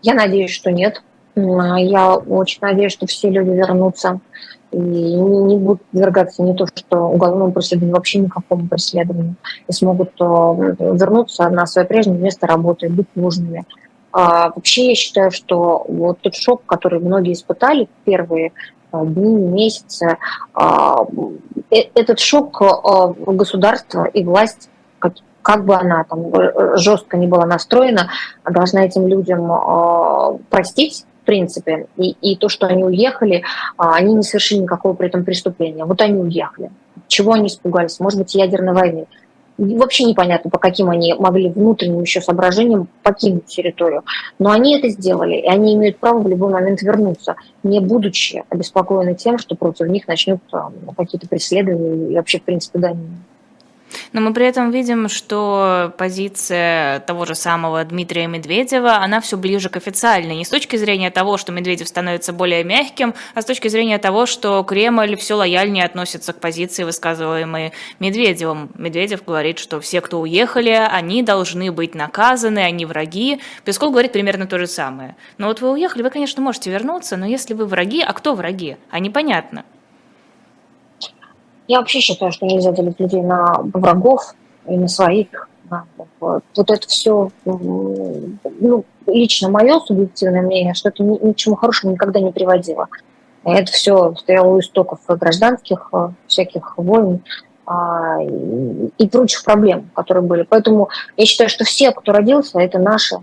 [0.03, 1.01] Я надеюсь, что нет.
[1.36, 4.20] Я очень надеюсь, что все люди вернутся
[4.72, 9.36] и не, будут подвергаться не то что уголовному преследованию, вообще никакому преследованию,
[9.68, 13.66] и смогут э, вернуться на свое прежнее место работы быть нужными.
[14.12, 18.52] А, вообще я считаю, что вот тот шок, который многие испытали первые
[18.92, 20.18] э, дни, месяцы,
[20.54, 21.06] а,
[21.72, 22.62] э, этот шок
[23.26, 24.70] государства и власть,
[25.00, 26.32] как, как бы она там
[26.78, 28.12] жестко не была настроена,
[28.46, 29.52] должна этим людям
[30.50, 31.86] простить принципе.
[31.96, 33.44] И, и то, что они уехали,
[33.78, 35.86] а, они не совершили никакого при этом преступления.
[35.86, 36.72] Вот они уехали.
[37.08, 38.00] Чего они испугались?
[38.00, 39.06] Может быть, ядерной войны.
[39.60, 44.04] вообще непонятно, по каким они могли внутренним еще соображениям покинуть территорию.
[44.40, 49.14] Но они это сделали, и они имеют право в любой момент вернуться, не будучи обеспокоены
[49.14, 50.40] тем, что против них начнут
[50.98, 53.20] какие-то преследования и вообще, в принципе, гонения.
[54.12, 59.70] Но мы при этом видим, что позиция того же самого Дмитрия Медведева, она все ближе
[59.70, 60.36] к официальной.
[60.36, 64.26] Не с точки зрения того, что Медведев становится более мягким, а с точки зрения того,
[64.26, 68.72] что Кремль все лояльнее относится к позиции, высказываемой Медведевым.
[68.76, 73.39] Медведев говорит, что все, кто уехали, они должны быть наказаны, они враги.
[73.64, 75.16] Песков говорит примерно то же самое.
[75.38, 78.78] Но вот вы уехали, вы, конечно, можете вернуться, но если вы враги, а кто враги?
[78.89, 79.66] А непонятно.
[81.70, 84.34] Я вообще считаю, что нельзя делить людей на врагов
[84.68, 85.48] и на своих.
[86.20, 92.20] Вот это все, ну, лично мое субъективное мнение, что это ни, ни чему хорошему никогда
[92.22, 92.88] не приводило.
[93.44, 97.22] Это все стояло у истоков гражданских э, всяких войн
[97.68, 100.42] а, и прочих проблем, которые были.
[100.42, 103.18] Поэтому я считаю, что все, кто родился, это наши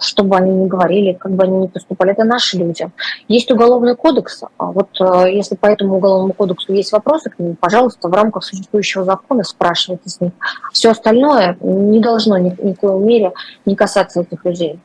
[0.00, 2.90] что бы они ни говорили, как бы они ни поступали, это наши люди.
[3.26, 7.56] Есть уголовный кодекс, а вот э, если по этому уголовному кодексу есть вопросы к нему,
[7.58, 10.32] пожалуйста, в рамках существующего закона спрашивайте с них.
[10.72, 13.32] Все остальное не должно ни, ни в коей мере
[13.64, 14.78] не касаться этих людей.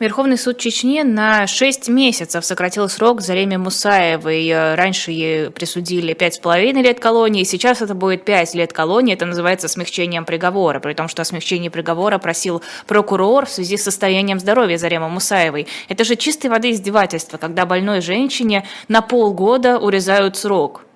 [0.00, 4.74] Верховный суд Чечни на 6 месяцев сократил срок Зареме Мусаевой.
[4.74, 9.12] Раньше ей присудили 5,5 лет колонии, сейчас это будет 5 лет колонии.
[9.12, 13.84] Это называется смягчением приговора, при том, что о смягчении приговора просил прокурор в связи с
[13.84, 15.66] состоянием здоровья Заремы Мусаевой.
[15.90, 20.86] Это же чистой воды издевательство, когда больной женщине на полгода урезают срок.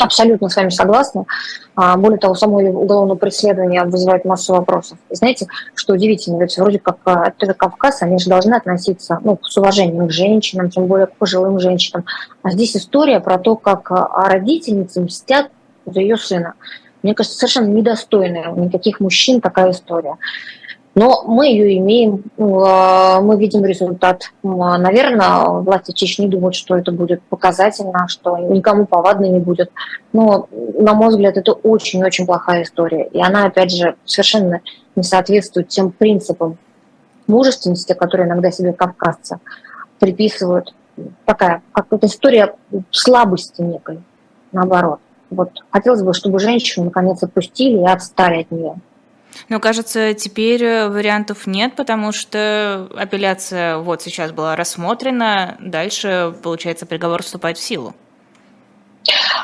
[0.00, 1.26] Абсолютно с вами согласна.
[1.76, 4.98] А, более того, само уголовное преследование вызывает массу вопросов.
[5.10, 9.38] И знаете, что удивительно, ведь вроде как а, это Кавказ, они же должны относиться ну,
[9.42, 12.06] с уважением к женщинам, тем более к пожилым женщинам.
[12.42, 15.50] А здесь история про то, как а, родительницы мстят
[15.84, 16.54] за ее сына.
[17.02, 20.16] Мне кажется, совершенно недостойная у никаких мужчин такая история.
[20.94, 24.32] Но мы ее имеем, ну, а, мы видим результат.
[24.42, 29.70] А, Наверное, власти Чечни думают, что это будет показательно, что никому повадно не будет.
[30.12, 33.04] Но, на мой взгляд, это очень-очень плохая история.
[33.12, 34.60] И она, опять же, совершенно
[34.96, 36.58] не соответствует тем принципам
[37.28, 39.38] мужественности, которые иногда себе кавказцы
[40.00, 40.74] приписывают.
[41.24, 42.54] Такая, как-то история
[42.90, 44.00] слабости некой,
[44.50, 44.98] наоборот.
[45.30, 48.74] Вот хотелось бы, чтобы женщину наконец отпустили и отстали от нее.
[49.48, 56.86] Но, кажется, теперь э, вариантов нет, потому что апелляция вот сейчас была рассмотрена, дальше, получается,
[56.86, 57.94] приговор вступает в силу.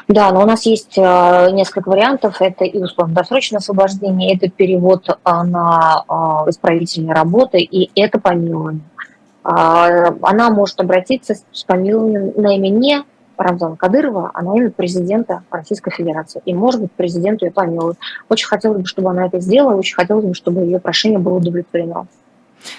[0.09, 2.41] Да, но у нас есть э, несколько вариантов.
[2.41, 6.05] Это и условно-досрочное освобождение, это перевод э, на
[6.49, 8.83] исправительные работы, и это помилование.
[9.49, 13.05] А, она может обратиться с помилованием на имя не
[13.37, 16.43] Рамзана Кадырова, она имя президента Российской Федерации.
[16.45, 17.99] И, может быть, президенту ее помилуют.
[18.29, 22.07] Очень хотелось бы, чтобы она это сделала, очень хотелось бы, чтобы ее прошение было удовлетворено.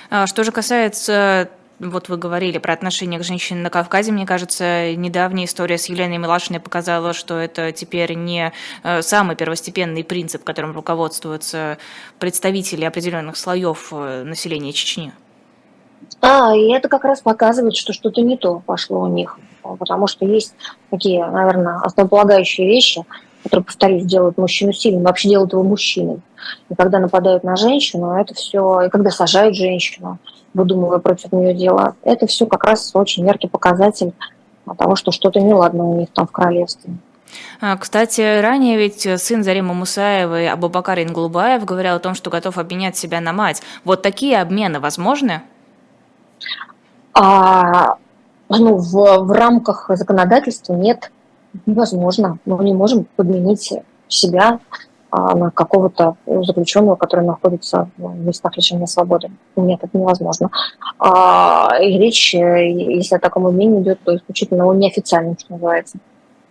[0.10, 1.50] А что же касается
[1.80, 4.12] вот вы говорили про отношение к женщинам на Кавказе.
[4.12, 8.52] Мне кажется, недавняя история с Еленой Милашиной показала, что это теперь не
[8.84, 11.78] э, самый первостепенный принцип, которым руководствуются
[12.18, 15.14] представители определенных слоев э, населения Чечни.
[16.22, 19.38] А, и это как раз показывает, что что-то не то пошло у них
[19.76, 20.54] потому что есть
[20.90, 23.04] такие, наверное, основополагающие вещи,
[23.44, 26.20] которые, повторюсь, делают мужчину сильным, вообще делают его мужчиной.
[26.70, 30.18] И когда нападают на женщину, это все, и когда сажают женщину,
[30.54, 34.14] выдумывая против нее дело, это все как раз очень яркий показатель
[34.78, 36.94] того, что что-то неладно у них там в королевстве.
[37.60, 42.98] А, кстати, ранее ведь сын Зарима Мусаевой, Абубакар Инглубаев, говорил о том, что готов обменять
[42.98, 43.62] себя на мать.
[43.84, 45.42] Вот такие обмены возможны?
[47.14, 47.98] А,
[48.50, 51.12] ну, в, в рамках законодательства нет,
[51.66, 52.40] невозможно.
[52.46, 53.74] Мы не можем подменить
[54.08, 54.60] себя
[55.10, 59.32] а, на какого-то заключенного, который находится в местах лишения свободы.
[59.56, 60.50] Нет, это невозможно.
[61.00, 65.98] А, и речь, если о таком умении идет, то исключительно о неофициальном, что называется.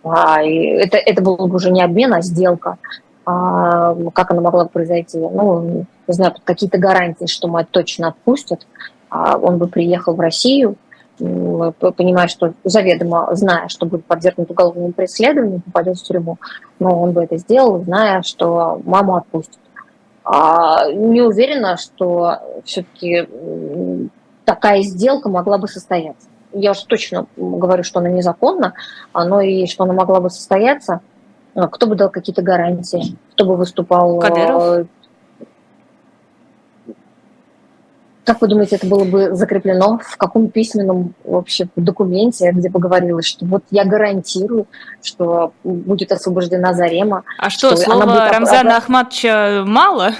[0.03, 2.77] А, и это, это было бы уже не обмен, а сделка.
[3.25, 5.17] А, как она могла бы произойти?
[5.17, 8.65] Ну, не знаю, какие-то гарантии, что мать точно отпустят.
[9.09, 10.77] А, он бы приехал в Россию,
[11.17, 16.37] понимая, что заведомо, зная, что будет подвергнут уголовному преследованию, попадет в тюрьму,
[16.79, 19.59] но он бы это сделал, зная, что маму отпустят.
[20.23, 23.27] А не уверена, что все-таки
[24.45, 26.27] такая сделка могла бы состояться.
[26.53, 28.73] Я уж точно говорю, что она незаконна,
[29.13, 31.01] но и что она могла бы состояться.
[31.55, 34.19] Кто бы дал какие-то гарантии, кто бы выступал...
[34.19, 34.87] Кадыров?
[38.27, 43.25] Как вы думаете, это было бы закреплено в каком письменном вообще документе, где бы говорилось,
[43.25, 44.67] что вот я гарантирую,
[45.01, 47.23] что будет освобождена Зарема?
[47.37, 48.29] А что, что слова будет...
[48.29, 50.11] Рамзана Ахматовича мало?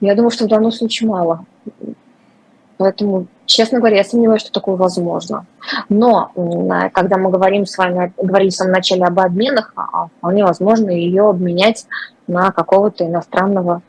[0.00, 1.44] Я думаю, что в данном случае мало.
[2.78, 5.46] Поэтому, честно говоря, я сомневаюсь, что такое возможно.
[5.88, 6.32] Но
[6.94, 11.28] когда мы говорим с вами, говорили в самом начале об обменах, а, вполне возможно ее
[11.28, 11.86] обменять
[12.26, 13.82] на какого-то иностранного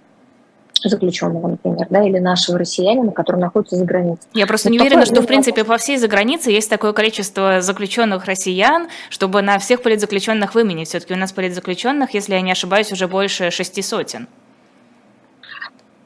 [0.89, 4.27] заключенного, например, да, или нашего россиянина, который находится за границей.
[4.34, 8.25] Я просто Но не уверена, что, в принципе, по всей загранице есть такое количество заключенных
[8.25, 10.89] россиян, чтобы на всех политзаключенных выменить.
[10.89, 14.27] Все-таки у нас политзаключенных, если я не ошибаюсь, уже больше шести сотен.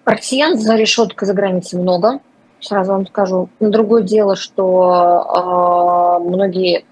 [0.05, 2.19] Россиян за решеткой за границей много,
[2.61, 3.49] сразу вам скажу.
[3.59, 6.85] Но другое дело, что э, многие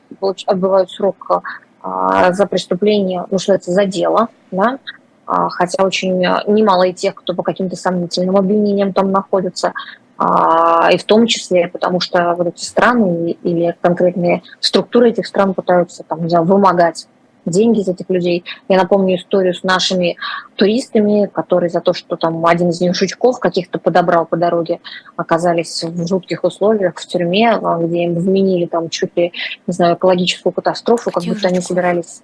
[0.46, 1.44] отбывают срок
[1.84, 4.80] э, за преступление, ну, что это за дело, да,
[5.26, 9.74] хотя очень немало и тех, кто по каким-то сомнительным обвинениям там находится,
[10.18, 15.54] а, и в том числе потому, что вот эти страны или конкретные структуры этих стран
[15.54, 17.08] пытаются там, не знаю, вымогать
[17.46, 18.44] деньги из этих людей.
[18.70, 20.18] Я напомню историю с нашими
[20.56, 24.80] туристами, которые за то, что там один из них жучков каких-то подобрал по дороге,
[25.16, 29.34] оказались в жутких условиях в тюрьме, а, где им вменили там чуть ли,
[29.68, 32.22] не знаю, экологическую катастрофу, как будто они собирались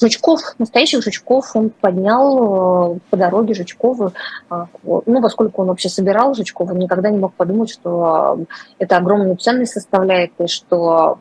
[0.00, 4.12] жучков, настоящих жучков он поднял э, по дороге Жучкову.
[4.50, 8.40] Э, ну, поскольку он вообще собирал жучков, он никогда не мог подумать, что
[8.78, 11.18] это огромную ценность составляет, и что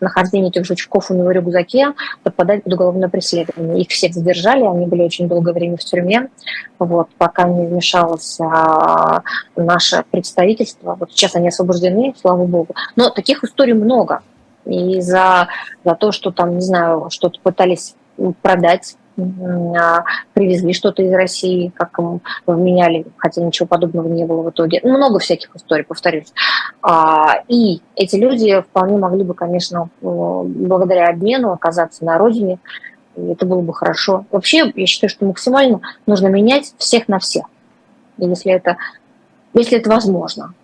[0.00, 3.82] нахождение этих жучков у него в рюкзаке подпадает под уголовное преследование.
[3.82, 6.28] Их всех задержали, они были очень долгое время в тюрьме,
[6.78, 9.22] вот, пока не вмешалось а,
[9.56, 10.96] наше представительство.
[10.98, 12.74] Вот сейчас они освобождены, слава богу.
[12.96, 14.22] Но таких историй много
[14.68, 15.48] и за,
[15.84, 17.94] за то, что там, не знаю, что-то пытались
[18.42, 18.96] продать,
[19.76, 24.80] а, привезли что-то из России, как им вменяли, хотя ничего подобного не было в итоге.
[24.82, 26.32] Ну, много всяких историй, повторюсь.
[26.82, 32.58] А, и эти люди вполне могли бы, конечно, благодаря обмену оказаться на родине,
[33.16, 34.24] и это было бы хорошо.
[34.30, 37.46] Вообще, я считаю, что максимально нужно менять всех на всех,
[38.18, 38.76] если это,
[39.54, 40.54] если это возможно.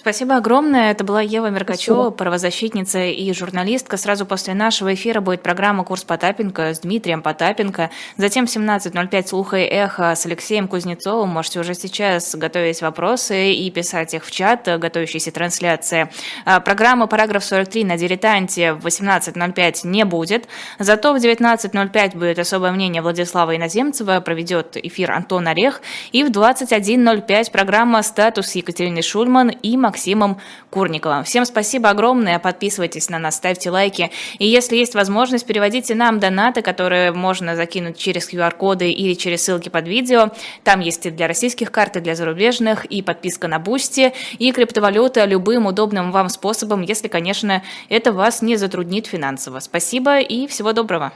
[0.00, 0.92] Спасибо огромное.
[0.92, 2.10] Это была Ева Меркачева, Спасибо.
[2.10, 3.98] правозащитница и журналистка.
[3.98, 7.90] Сразу после нашего эфира будет программа «Курс Потапенко» с Дмитрием Потапенко.
[8.16, 11.28] Затем в 17.05 «Слуха и эхо» с Алексеем Кузнецовым.
[11.28, 16.10] Можете уже сейчас готовить вопросы и писать их в чат, готовящейся трансляции.
[16.46, 20.48] А, программа «Параграф 43» на «Дилетанте» в 18.05 не будет.
[20.78, 25.82] Зато в 19.05 будет особое мнение Владислава Иноземцева, проведет эфир Антон Орех.
[26.12, 30.38] И в 21.05 программа «Статус» Екатерины Шульман и Максимом
[30.70, 31.24] Курниковым.
[31.24, 34.12] Всем спасибо огромное, подписывайтесь на нас, ставьте лайки.
[34.38, 39.68] И если есть возможность, переводите нам донаты, которые можно закинуть через QR-коды или через ссылки
[39.68, 40.30] под видео.
[40.62, 45.24] Там есть и для российских карт, и для зарубежных, и подписка на Boosty, и криптовалюта
[45.24, 49.58] любым удобным вам способом, если, конечно, это вас не затруднит финансово.
[49.58, 51.12] Спасибо и всего доброго.